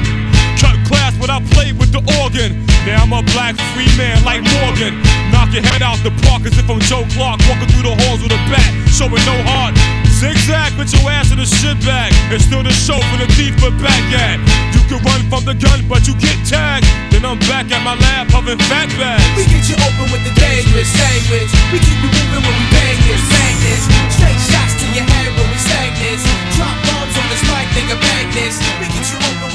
[0.60, 2.65] Cut class when I played with the organ.
[2.86, 5.01] Now I'm a black free man like Morgan.
[5.32, 8.21] Knock your head out the park as if I'm Joe Clark walking through the halls
[8.21, 10.00] with a bat, showing no heart.
[10.21, 12.13] Zigzag, put your ass in a shit bag.
[12.29, 14.38] It's still the show for the thief for back at.
[14.69, 16.86] You can run from the gun, but you get tagged.
[17.10, 19.25] Then I'm back at my lab puffing fat bags.
[19.34, 21.49] We get you open with the dangerous language.
[21.73, 23.81] We keep you moving when we bang this, bang this.
[24.13, 26.21] Straight shots to your head when we slang this.
[26.53, 28.62] Drop bombs on this mic, nigga, bang this.
[28.77, 29.50] We get you open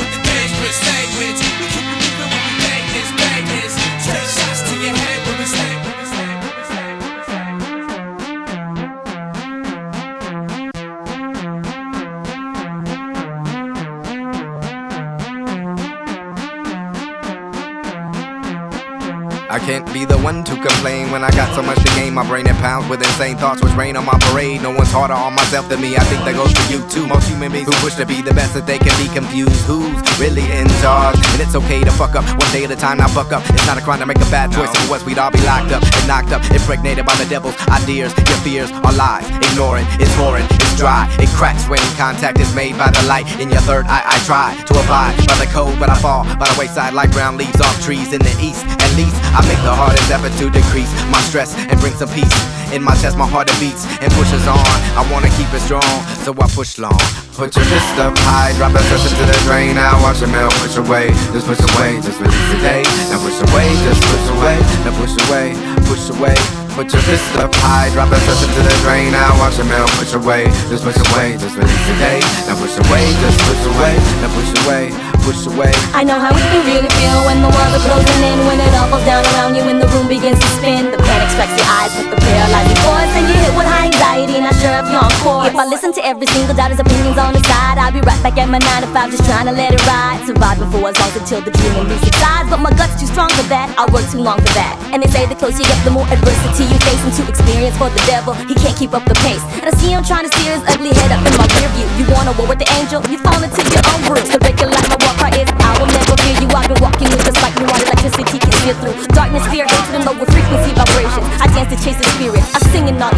[19.67, 22.15] can't be the one to complain when I got so much to gain.
[22.15, 24.63] My brain it pounds with insane thoughts which rain on my parade.
[24.63, 25.97] No one's harder on myself than me.
[25.97, 27.05] I think that goes for you too.
[27.09, 29.59] Most human beings who wish to be the best that they can be confused.
[29.67, 31.19] Who's really in charge?
[31.35, 32.99] And it's okay to fuck up one day at a time.
[32.99, 33.43] Now fuck up.
[33.51, 34.71] It's not a crime to make a bad choice.
[34.71, 37.59] If it was, we'd all be locked up and knocked up, impregnated by the devil's
[37.67, 38.15] ideas.
[38.15, 39.27] Your fears are lies.
[39.51, 39.87] Ignore it.
[39.99, 40.15] It's.
[40.17, 41.07] It's dry.
[41.21, 44.03] It cracks when contact is made by the light in your third eye.
[44.05, 47.37] I try to abide by the code, but I fall by the wayside like brown
[47.37, 48.65] leaves off trees in the east.
[48.65, 52.37] At least I make the hardest effort to decrease my stress and bring some peace
[52.73, 53.17] in my chest.
[53.17, 54.77] My heart beats and pushes on.
[54.99, 56.99] I wanna keep it strong, so I push long.
[57.39, 59.77] Put your fist up high, drop that stress into the drain.
[59.77, 62.83] Now watch your mail push away, just push away, just release today.
[63.09, 65.47] Now push away, just push away, now push away,
[65.87, 66.66] push away.
[66.77, 69.09] Put your fist up high, drop that stress into the drain.
[69.09, 72.21] Now watch your mail push away, just push away, just release today.
[72.45, 74.85] Now push away, just push away, now push away,
[75.25, 75.73] push away.
[75.97, 78.93] I know how it really feel when the world is closing in When it all
[78.93, 81.97] falls down around you and the room begins to spin The panic strikes your eyes
[81.97, 85.17] with the paralyzing force And you hit with high anxiety, not sure if you're on
[85.25, 87.46] course If I listen to every single daughter's opinions on the.
[87.87, 90.19] I'll be right back at my 9 to 5, just trying to let it ride.
[90.27, 92.51] Surviving for as long until the dream subsides.
[92.51, 94.75] But my gut's too strong for that, I work too long for that.
[94.91, 96.99] And they say the closer you get, the more adversity you face.
[97.07, 99.39] And to experience for the devil, he can't keep up the pace.
[99.63, 101.87] And I see him trying to steer his ugly head up in my rear view.
[101.95, 104.35] You wanna war with the angel, you fall into your own bruise.
[104.35, 106.51] The regular life, my war cry is, I will never fear you.
[106.59, 108.99] I've been walking with this like you want electricity can see through.
[109.15, 111.27] Darkness, fear, hatred, and lower frequency vibrations.
[111.39, 113.15] I dance to chase the spirit, I sing and all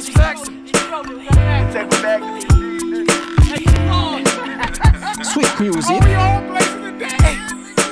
[0.00, 0.46] I just text
[5.30, 6.02] Sweet music.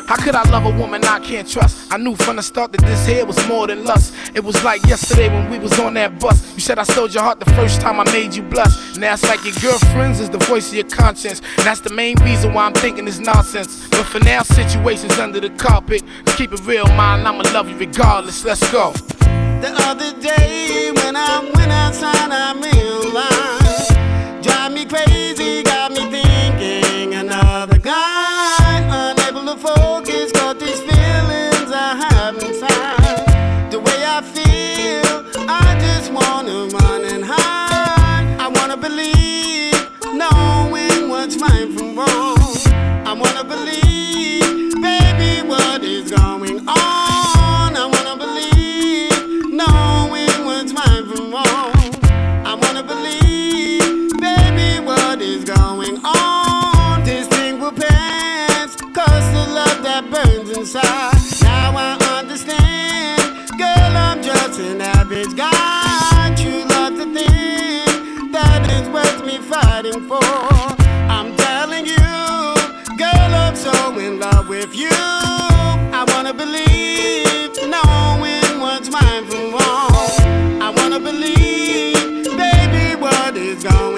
[0.07, 1.93] How could I love a woman I can't trust?
[1.93, 4.15] I knew from the start that this here was more than lust.
[4.35, 6.55] It was like yesterday when we was on that bus.
[6.55, 8.97] You said I stole your heart the first time I made you blush.
[8.97, 11.43] Now it's like your girlfriend's is the voice of your conscience.
[11.59, 13.87] And that's the main reason why I'm thinking this nonsense.
[13.91, 16.03] But for now, situations under the carpet.
[16.25, 17.29] Let's keep it real, mind.
[17.29, 18.47] I'ma love you regardless.
[18.47, 18.95] Let's go.
[19.61, 27.15] The other day when I went outside, I realized drive me crazy, got me thinking
[27.15, 33.71] another guy, unable to focus, got these feelings I have inside.
[33.73, 38.37] The way I feel, I just wanna run and hide.
[38.39, 39.75] I wanna believe,
[40.15, 42.28] knowing what's right from wrong.
[60.59, 66.35] Now I understand, girl, I'm just an average guy.
[66.99, 70.19] Thing that is worth me fighting for.
[71.09, 71.97] I'm telling you,
[72.99, 74.91] girl, I'm so in love with you.
[74.91, 80.61] I wanna believe, knowing what's wrong.
[80.61, 83.98] I wanna believe, baby, what is going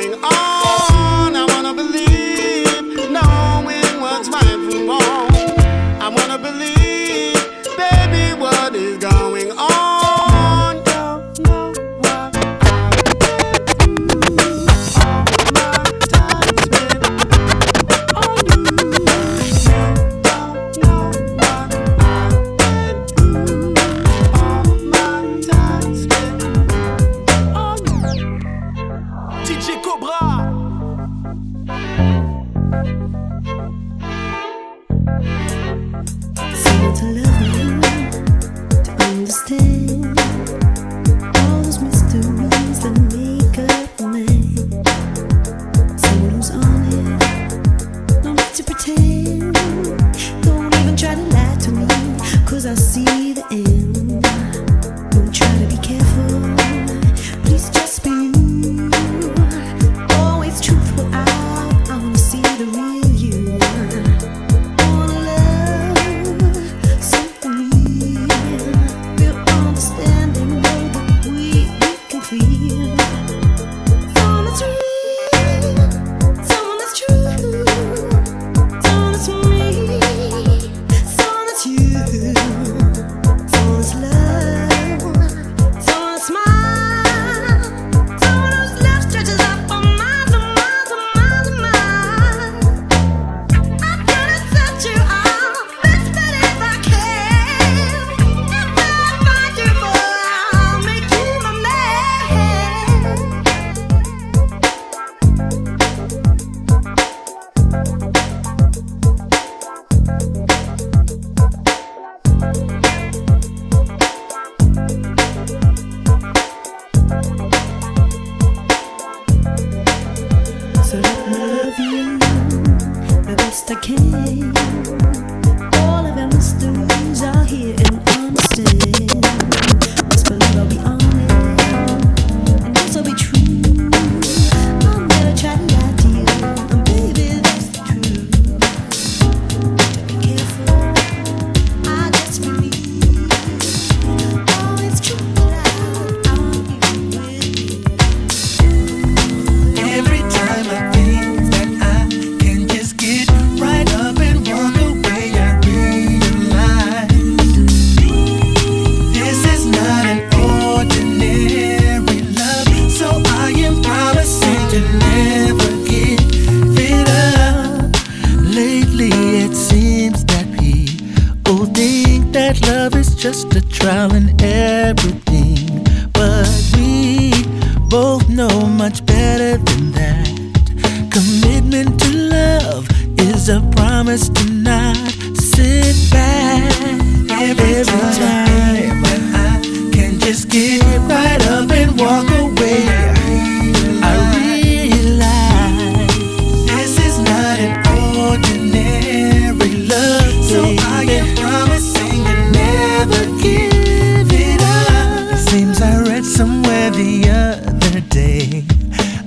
[206.93, 208.65] the other day.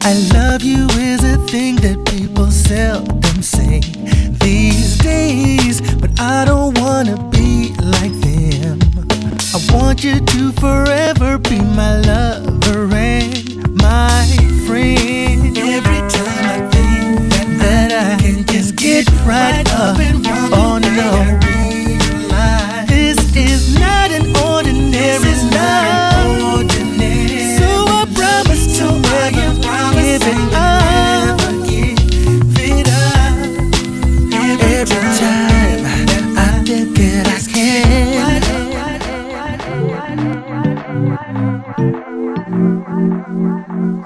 [0.01, 3.79] I love you is a thing that people seldom say
[4.39, 8.79] these days, but I don't wanna be like them.
[9.55, 14.25] I want you to forever be my lover and my
[14.67, 15.57] friend.
[15.57, 21.52] Every time I think that, that I can just get right up and oh no.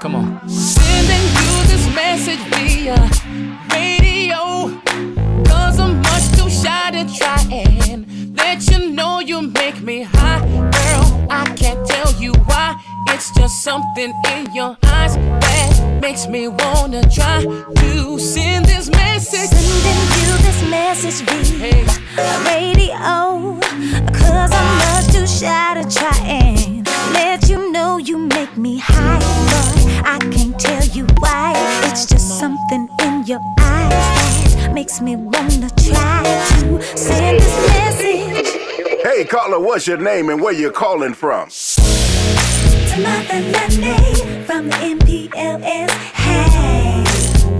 [0.00, 0.48] Come on.
[0.48, 2.96] Sending you this message via
[3.72, 4.80] radio.
[5.44, 10.40] Cause I'm much too shy to try and let you know you make me high.
[10.48, 12.74] Girl, I can't tell you why.
[13.08, 14.87] It's just something in your eyes that
[16.08, 19.50] makes me wanna try to send this message.
[19.50, 21.84] Sending you this message via
[22.48, 23.60] radio.
[24.16, 29.18] Cause I'm much too shy to try and let you know you make me high.
[29.52, 31.52] Boy, I can't tell you why.
[31.90, 39.02] It's just something in your eyes that makes me wanna try to send this message.
[39.02, 41.50] Hey, caller, what's your name and where you calling from?
[43.02, 45.90] Mother Monday from the MPLS.
[46.18, 47.04] Hey,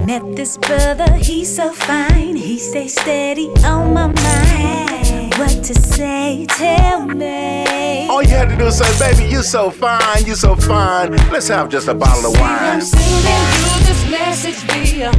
[0.05, 2.35] met this brother, he's so fine.
[2.35, 5.35] He stays steady on my mind.
[5.39, 6.47] What to say?
[6.49, 8.09] Tell me.
[8.09, 11.13] All you had to do is say, baby, you're so fine, you're so fine.
[11.31, 12.59] Let's have just a bottle of wine.
[12.59, 13.15] I'm sending
[13.63, 15.13] you this message via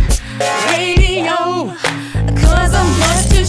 [0.67, 1.88] radio.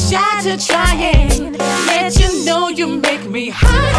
[0.09, 3.93] Shy to try and let you know you make me high.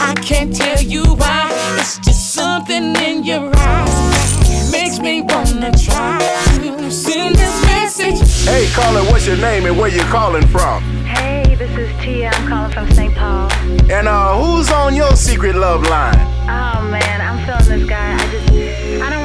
[0.00, 1.48] I can't tell you why.
[1.78, 4.12] It's just something in your eyes
[4.72, 6.18] makes me wanna try
[6.56, 8.18] to send this message.
[8.44, 10.82] Hey, caller, what's your name and where you calling from?
[11.04, 12.30] Hey, this is Tia.
[12.32, 13.14] I'm calling from St.
[13.14, 13.52] Paul.
[13.90, 16.18] And uh, who's on your secret love line?
[16.48, 18.14] Oh man, I'm feeling this guy.
[18.14, 19.21] I just, I don't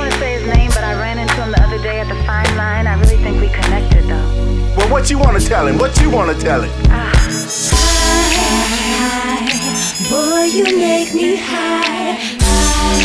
[3.48, 4.76] we connected though.
[4.78, 5.78] Well, what you want to tell him?
[5.78, 6.72] What you want to tell him?
[6.90, 7.14] High,
[10.10, 12.18] Boy, you make me high.
[12.40, 13.02] high,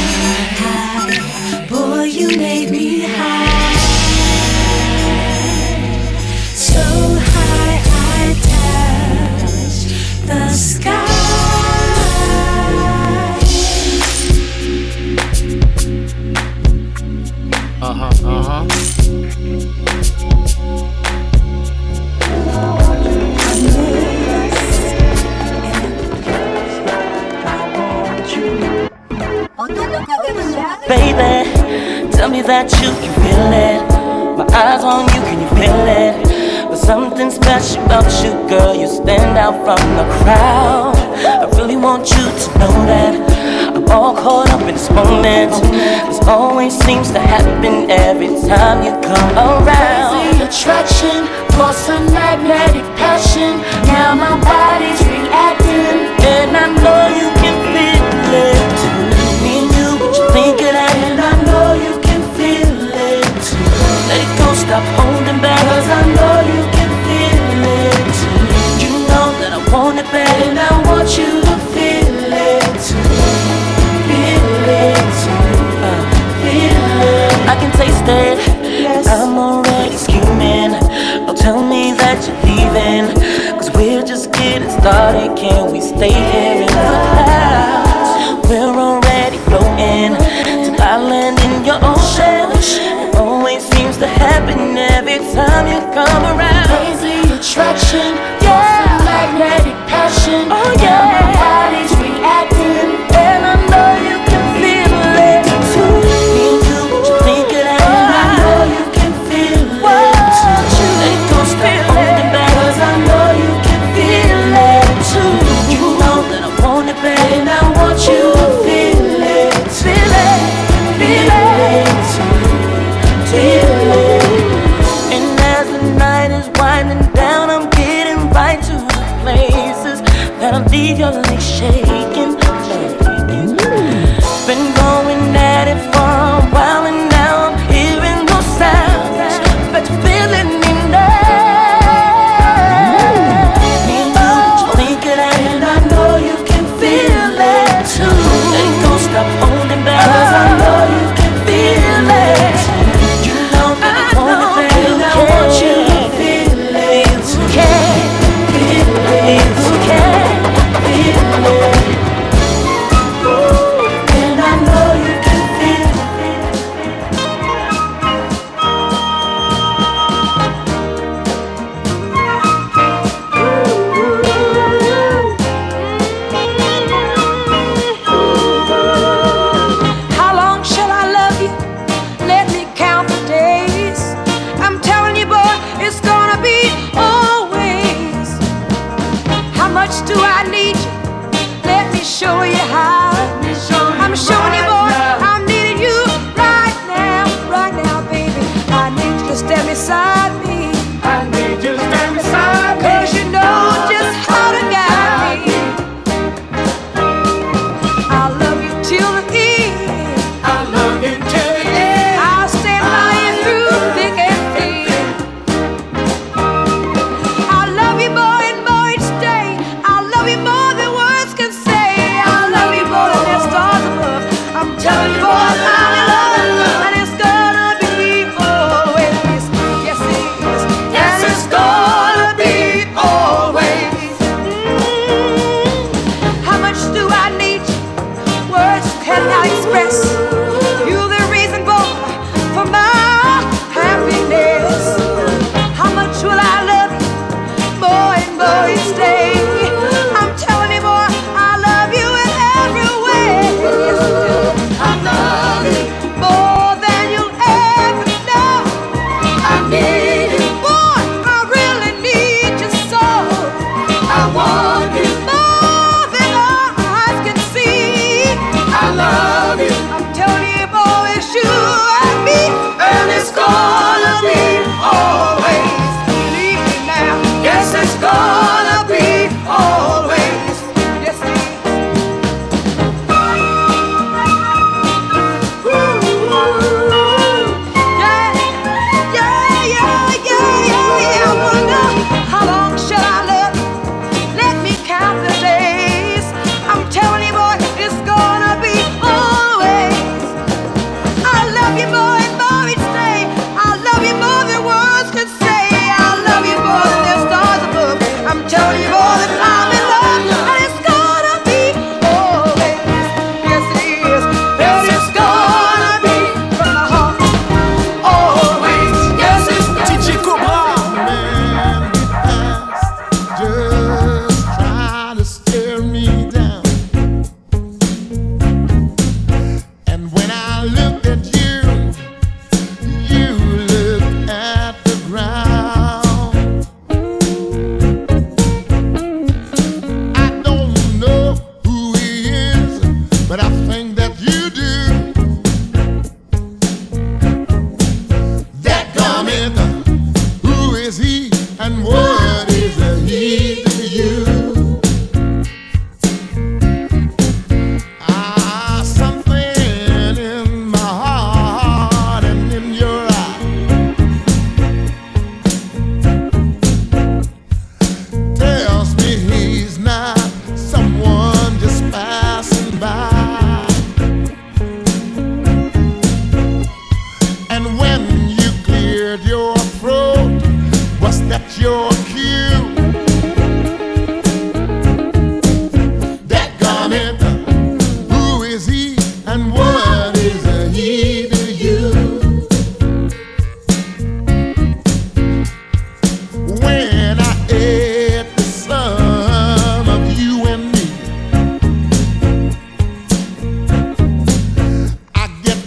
[0.63, 1.67] high.
[1.69, 3.77] Boy, you make me high.
[6.55, 6.83] So
[7.35, 8.35] high, I
[9.45, 9.77] touch
[10.27, 11.09] the sky.
[17.81, 20.12] Uh huh, uh huh.
[30.93, 31.49] Baby,
[32.13, 33.81] tell me that you can feel it.
[34.37, 36.21] My eyes on you, can you feel it?
[36.69, 38.77] There's something special about you, girl.
[38.77, 40.93] You stand out from the crowd.
[41.25, 43.17] I really want you to know that
[43.73, 45.57] I'm all caught up in this moment.
[46.13, 50.29] This always seems to happen every time you come around.
[50.29, 51.25] Crazy attraction,
[51.57, 53.65] plus a magnetic passion.
[53.89, 57.33] Now my body's reacting, and I know you
[64.73, 65.61] stop holding back.
[65.69, 68.17] Cause I know you can feel it.
[68.83, 70.37] You know that I want it back.
[70.47, 71.52] And I want you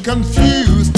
[0.06, 0.95] confused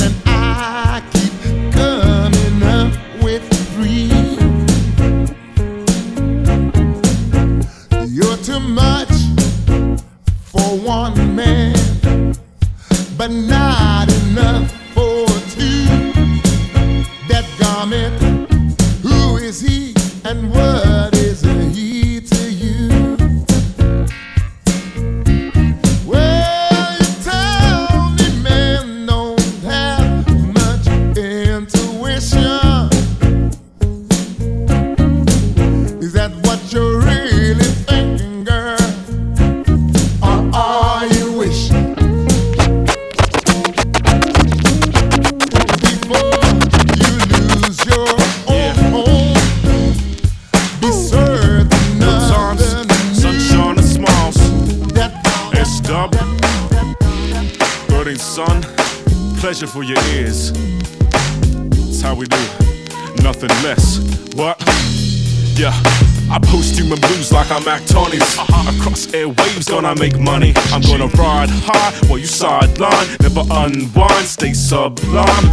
[69.98, 70.54] make money.
[70.72, 73.08] I'm gonna ride high while you sideline.
[73.22, 75.48] Never unwind, stay sublime.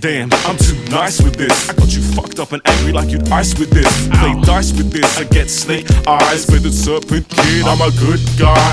[0.00, 1.70] Damn, I'm too nice with this.
[1.70, 1.74] I
[2.44, 3.88] up and angry like you'd ice with this.
[4.20, 6.46] Play dice with this, I get snake eyes.
[6.52, 8.68] With the serpent kid, I'm a good guy.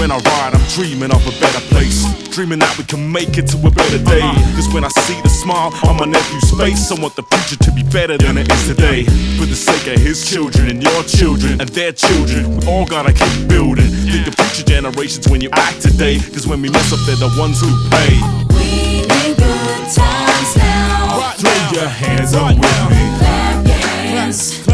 [0.00, 2.08] When I ride, I'm dreaming of a better place.
[2.32, 4.24] Dreaming that we can make it to a better day.
[4.24, 4.56] Uh-huh.
[4.56, 7.70] Cause when I see the smile on my nephew's face, I want the future to
[7.72, 9.04] be better than it is today.
[9.36, 13.12] For the sake of his children and your children and their children, we all gotta
[13.12, 13.92] keep building.
[14.08, 16.16] Think of future generations when you act today.
[16.32, 18.16] Cause when we mess up, they're the ones who pay.
[18.56, 20.75] We in good times now.
[21.36, 23.02] Throw your hands up with me.
[23.18, 24.66] Clap your hands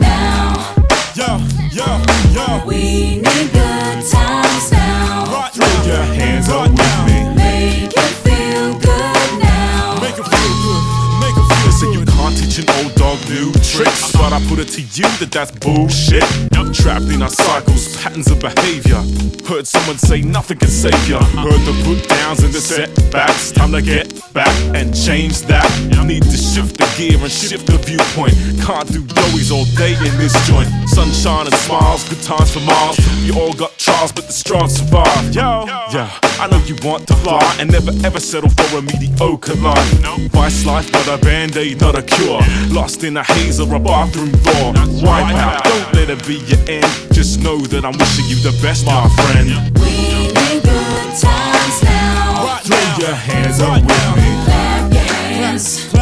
[0.00, 0.74] now.
[1.14, 1.38] Yo,
[1.70, 2.02] yo,
[2.34, 2.66] yo.
[2.66, 5.50] We need good times now.
[5.54, 7.32] Throw your hands up with me.
[7.36, 10.00] Make it feel good now.
[10.00, 10.82] Make it feel good.
[11.22, 14.10] Make it feel so you can't teach an old dog new tricks.
[14.10, 16.49] But I put it to you that that's bullshit.
[16.80, 19.02] Trapped in our cycles, patterns of behavior.
[19.46, 21.22] Heard someone say nothing can save ya.
[21.44, 23.52] Heard the put downs and the setbacks.
[23.52, 25.68] Time to get back and change that.
[26.10, 28.34] Need to shift the gear and shift the viewpoint.
[28.66, 30.68] Can't do doughies all day in this joint.
[30.88, 32.98] Sunshine and smiles, good times for miles.
[33.22, 35.34] We all got trials, but the strong survive.
[35.34, 36.10] Yo, yeah,
[36.40, 39.90] I know you want to fly and never ever settle for a mediocre life.
[40.32, 42.40] Vice life, but a band aid, not a cure.
[42.70, 44.72] Lost in a haze or a bathroom door.
[45.06, 46.86] Wipe out, don't let it be your end.
[47.12, 49.48] Just know that I'm wishing you the best, my friend.
[49.78, 52.58] We in good times now.
[52.64, 54.28] Throw your hands up with me.
[54.44, 55.94] Clap your hands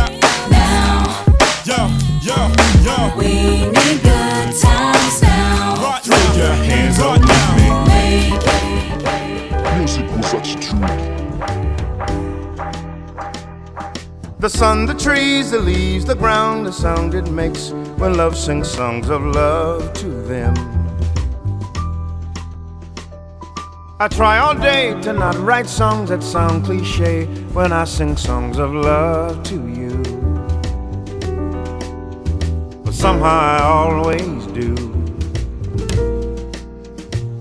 [0.50, 1.26] now.
[1.68, 1.90] Yo,
[2.24, 2.38] yo,
[2.84, 3.16] yo.
[3.18, 4.07] We need
[14.40, 18.70] The sun, the trees, the leaves, the ground, the sound it makes when love sings
[18.70, 20.54] songs of love to them.
[23.98, 28.58] I try all day to not write songs that sound cliche when I sing songs
[28.58, 30.02] of love to you.
[32.84, 34.76] But somehow I always do.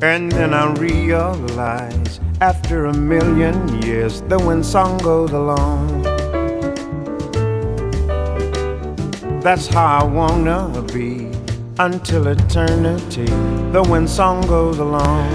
[0.01, 6.16] And then I realize after a million years that when song goes along,
[9.47, 11.31] that's how I wanna be
[11.79, 13.31] until eternity.
[13.71, 15.31] The wind song goes along.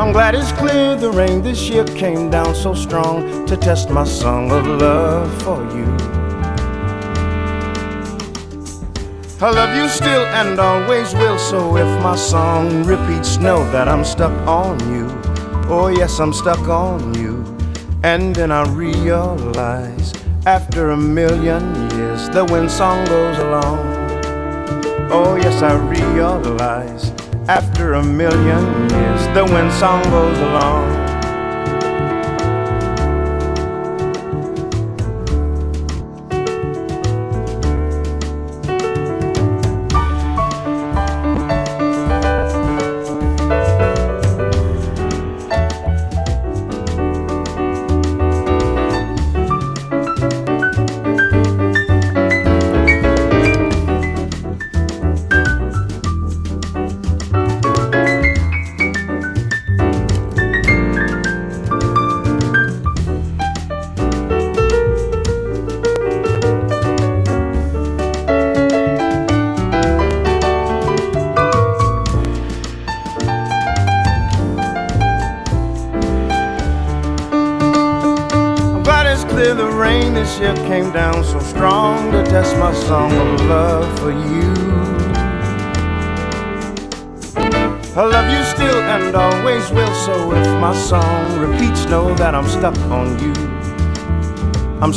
[0.00, 4.04] I'm glad it's clear the rain this year came down so strong to test my
[4.04, 5.84] song of love for you.
[9.42, 14.02] I love you still and always will, so if my song repeats, know that I'm
[14.02, 15.06] stuck on you.
[15.68, 17.44] Oh, yes, I'm stuck on you.
[18.02, 20.14] And then I realize
[20.46, 21.83] after a million
[22.14, 23.78] years, the wind song goes along.
[25.10, 27.10] Oh, yes, I realize
[27.48, 31.03] after a million years, the wind song goes along.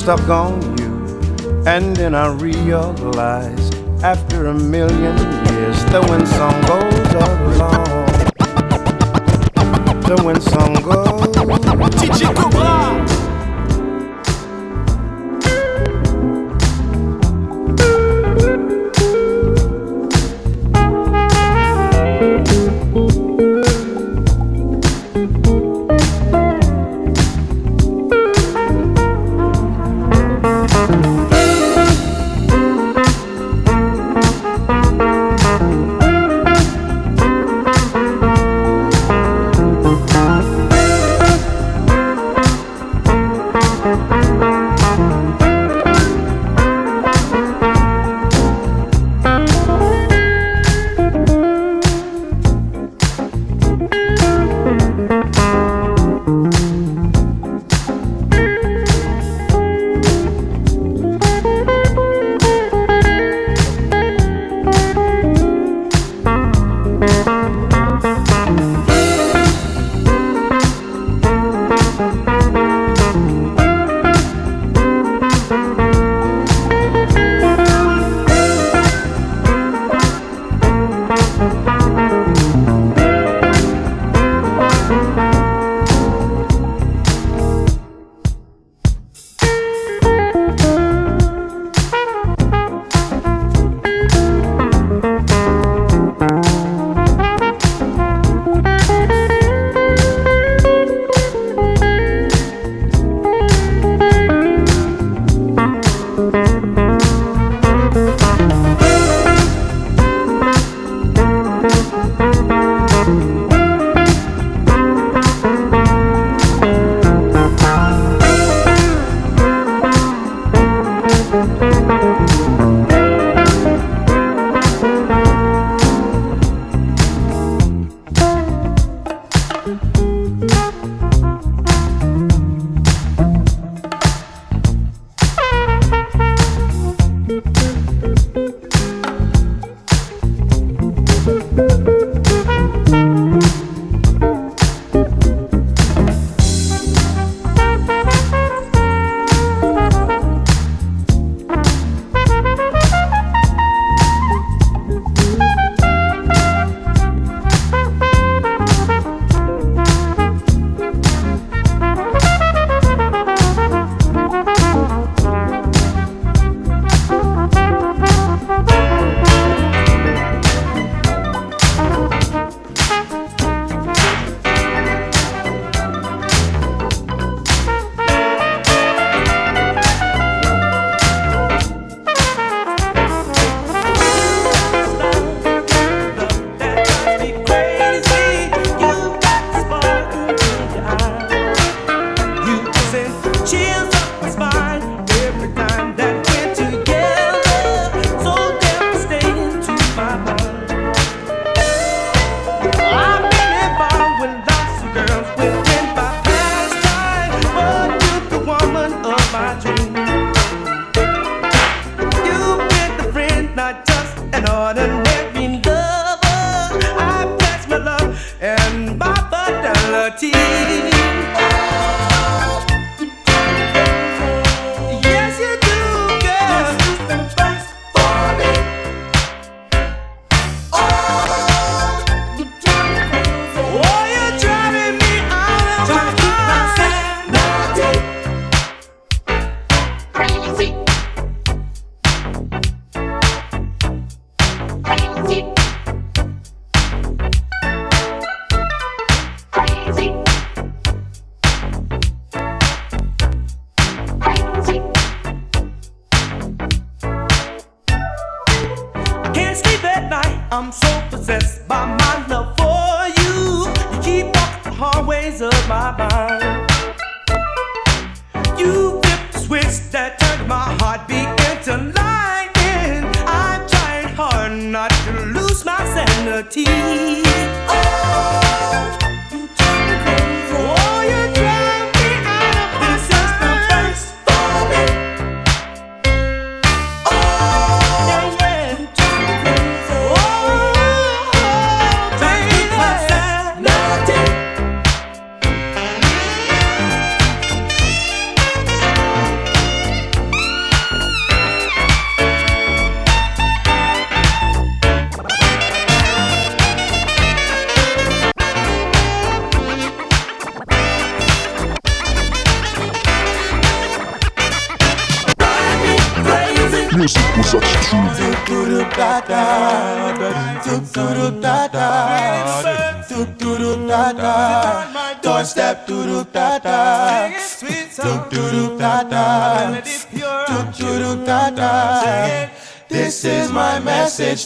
[0.08, 1.64] Stuck on you.
[1.66, 7.84] And then I realize after a million years, the wind song goes along.
[10.04, 11.28] The wind song goes.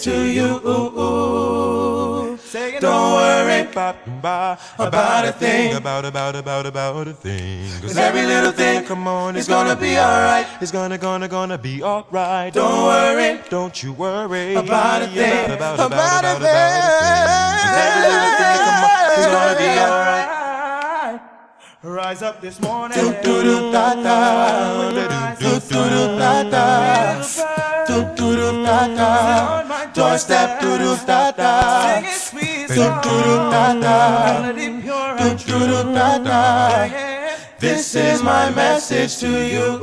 [0.02, 0.60] To you.
[2.80, 5.76] Don't worry about a thing.
[5.76, 7.70] About, about, about, about a thing.
[7.82, 10.48] Cause every little thing, come on, is gonna be alright.
[10.60, 12.52] It's gonna, gonna, gonna be alright.
[12.52, 15.52] Don't worry Don't you worry about a thing.
[15.52, 16.82] About, About, about, a about, about thing.
[17.62, 20.28] Cause every little thing, come on, It's it's gonna be alright.
[20.30, 21.22] alright.
[21.84, 22.98] Rise up this morning.
[22.98, 24.90] Do do do da da.
[24.92, 27.22] Do do do da da.
[27.88, 29.71] Do do do da da.
[29.94, 32.02] Doorstep do do da da.
[32.02, 32.08] Do
[32.68, 34.52] do do da da.
[34.52, 36.88] Do do do da da.
[37.60, 39.80] This is my message to you.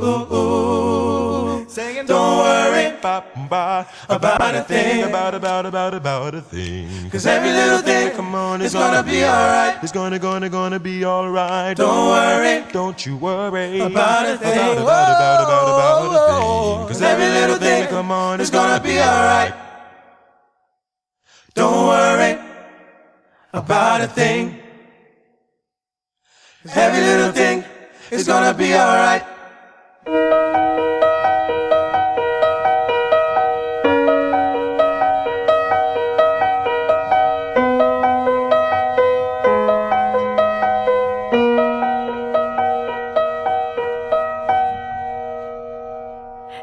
[2.07, 5.03] Don't worry about a thing.
[5.03, 7.09] About, about, about, about a thing.
[7.11, 9.77] Cause every little thing, come on, it's gonna be alright.
[9.83, 11.77] It's gonna, gonna, gonna be alright.
[11.77, 14.51] Don't worry Don't you worry about a thing.
[14.51, 16.87] About, about, about, about, about a thing.
[16.87, 19.68] Cause every little thing, come on, it's gonna be alright.
[21.55, 22.37] Don't worry
[23.53, 24.55] about a thing.
[26.75, 27.63] Every little thing
[28.11, 29.23] is gonna be alright.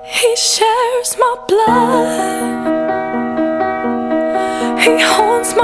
[0.04, 1.95] He shares my blood.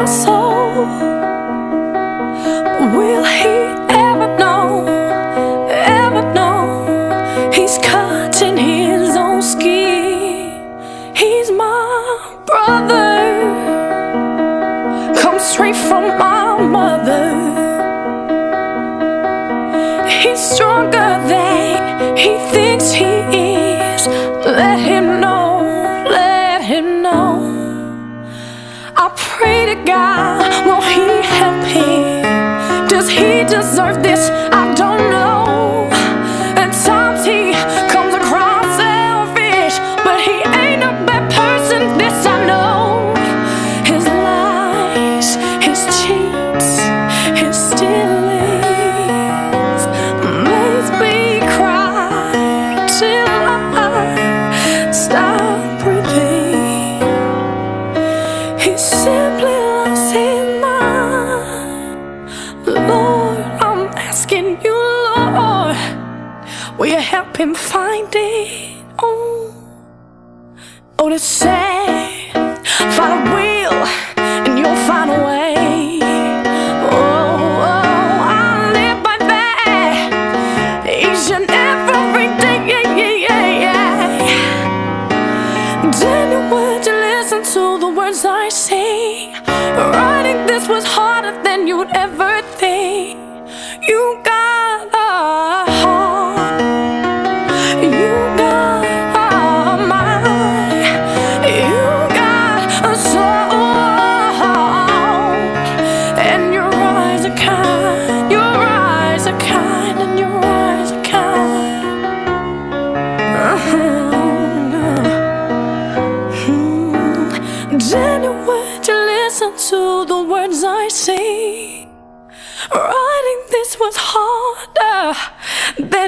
[0.07, 0.87] My.
[2.97, 3.57] Will he
[3.89, 4.87] ever know?
[5.71, 7.51] Ever know?
[7.53, 11.15] He's cutting his own skin.
[11.15, 13.15] He's my brother.
[15.21, 17.27] Come straight from my mother.
[20.09, 23.22] He's stronger than he thinks he
[33.53, 34.42] deserve this?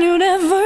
[0.04, 0.63] Writing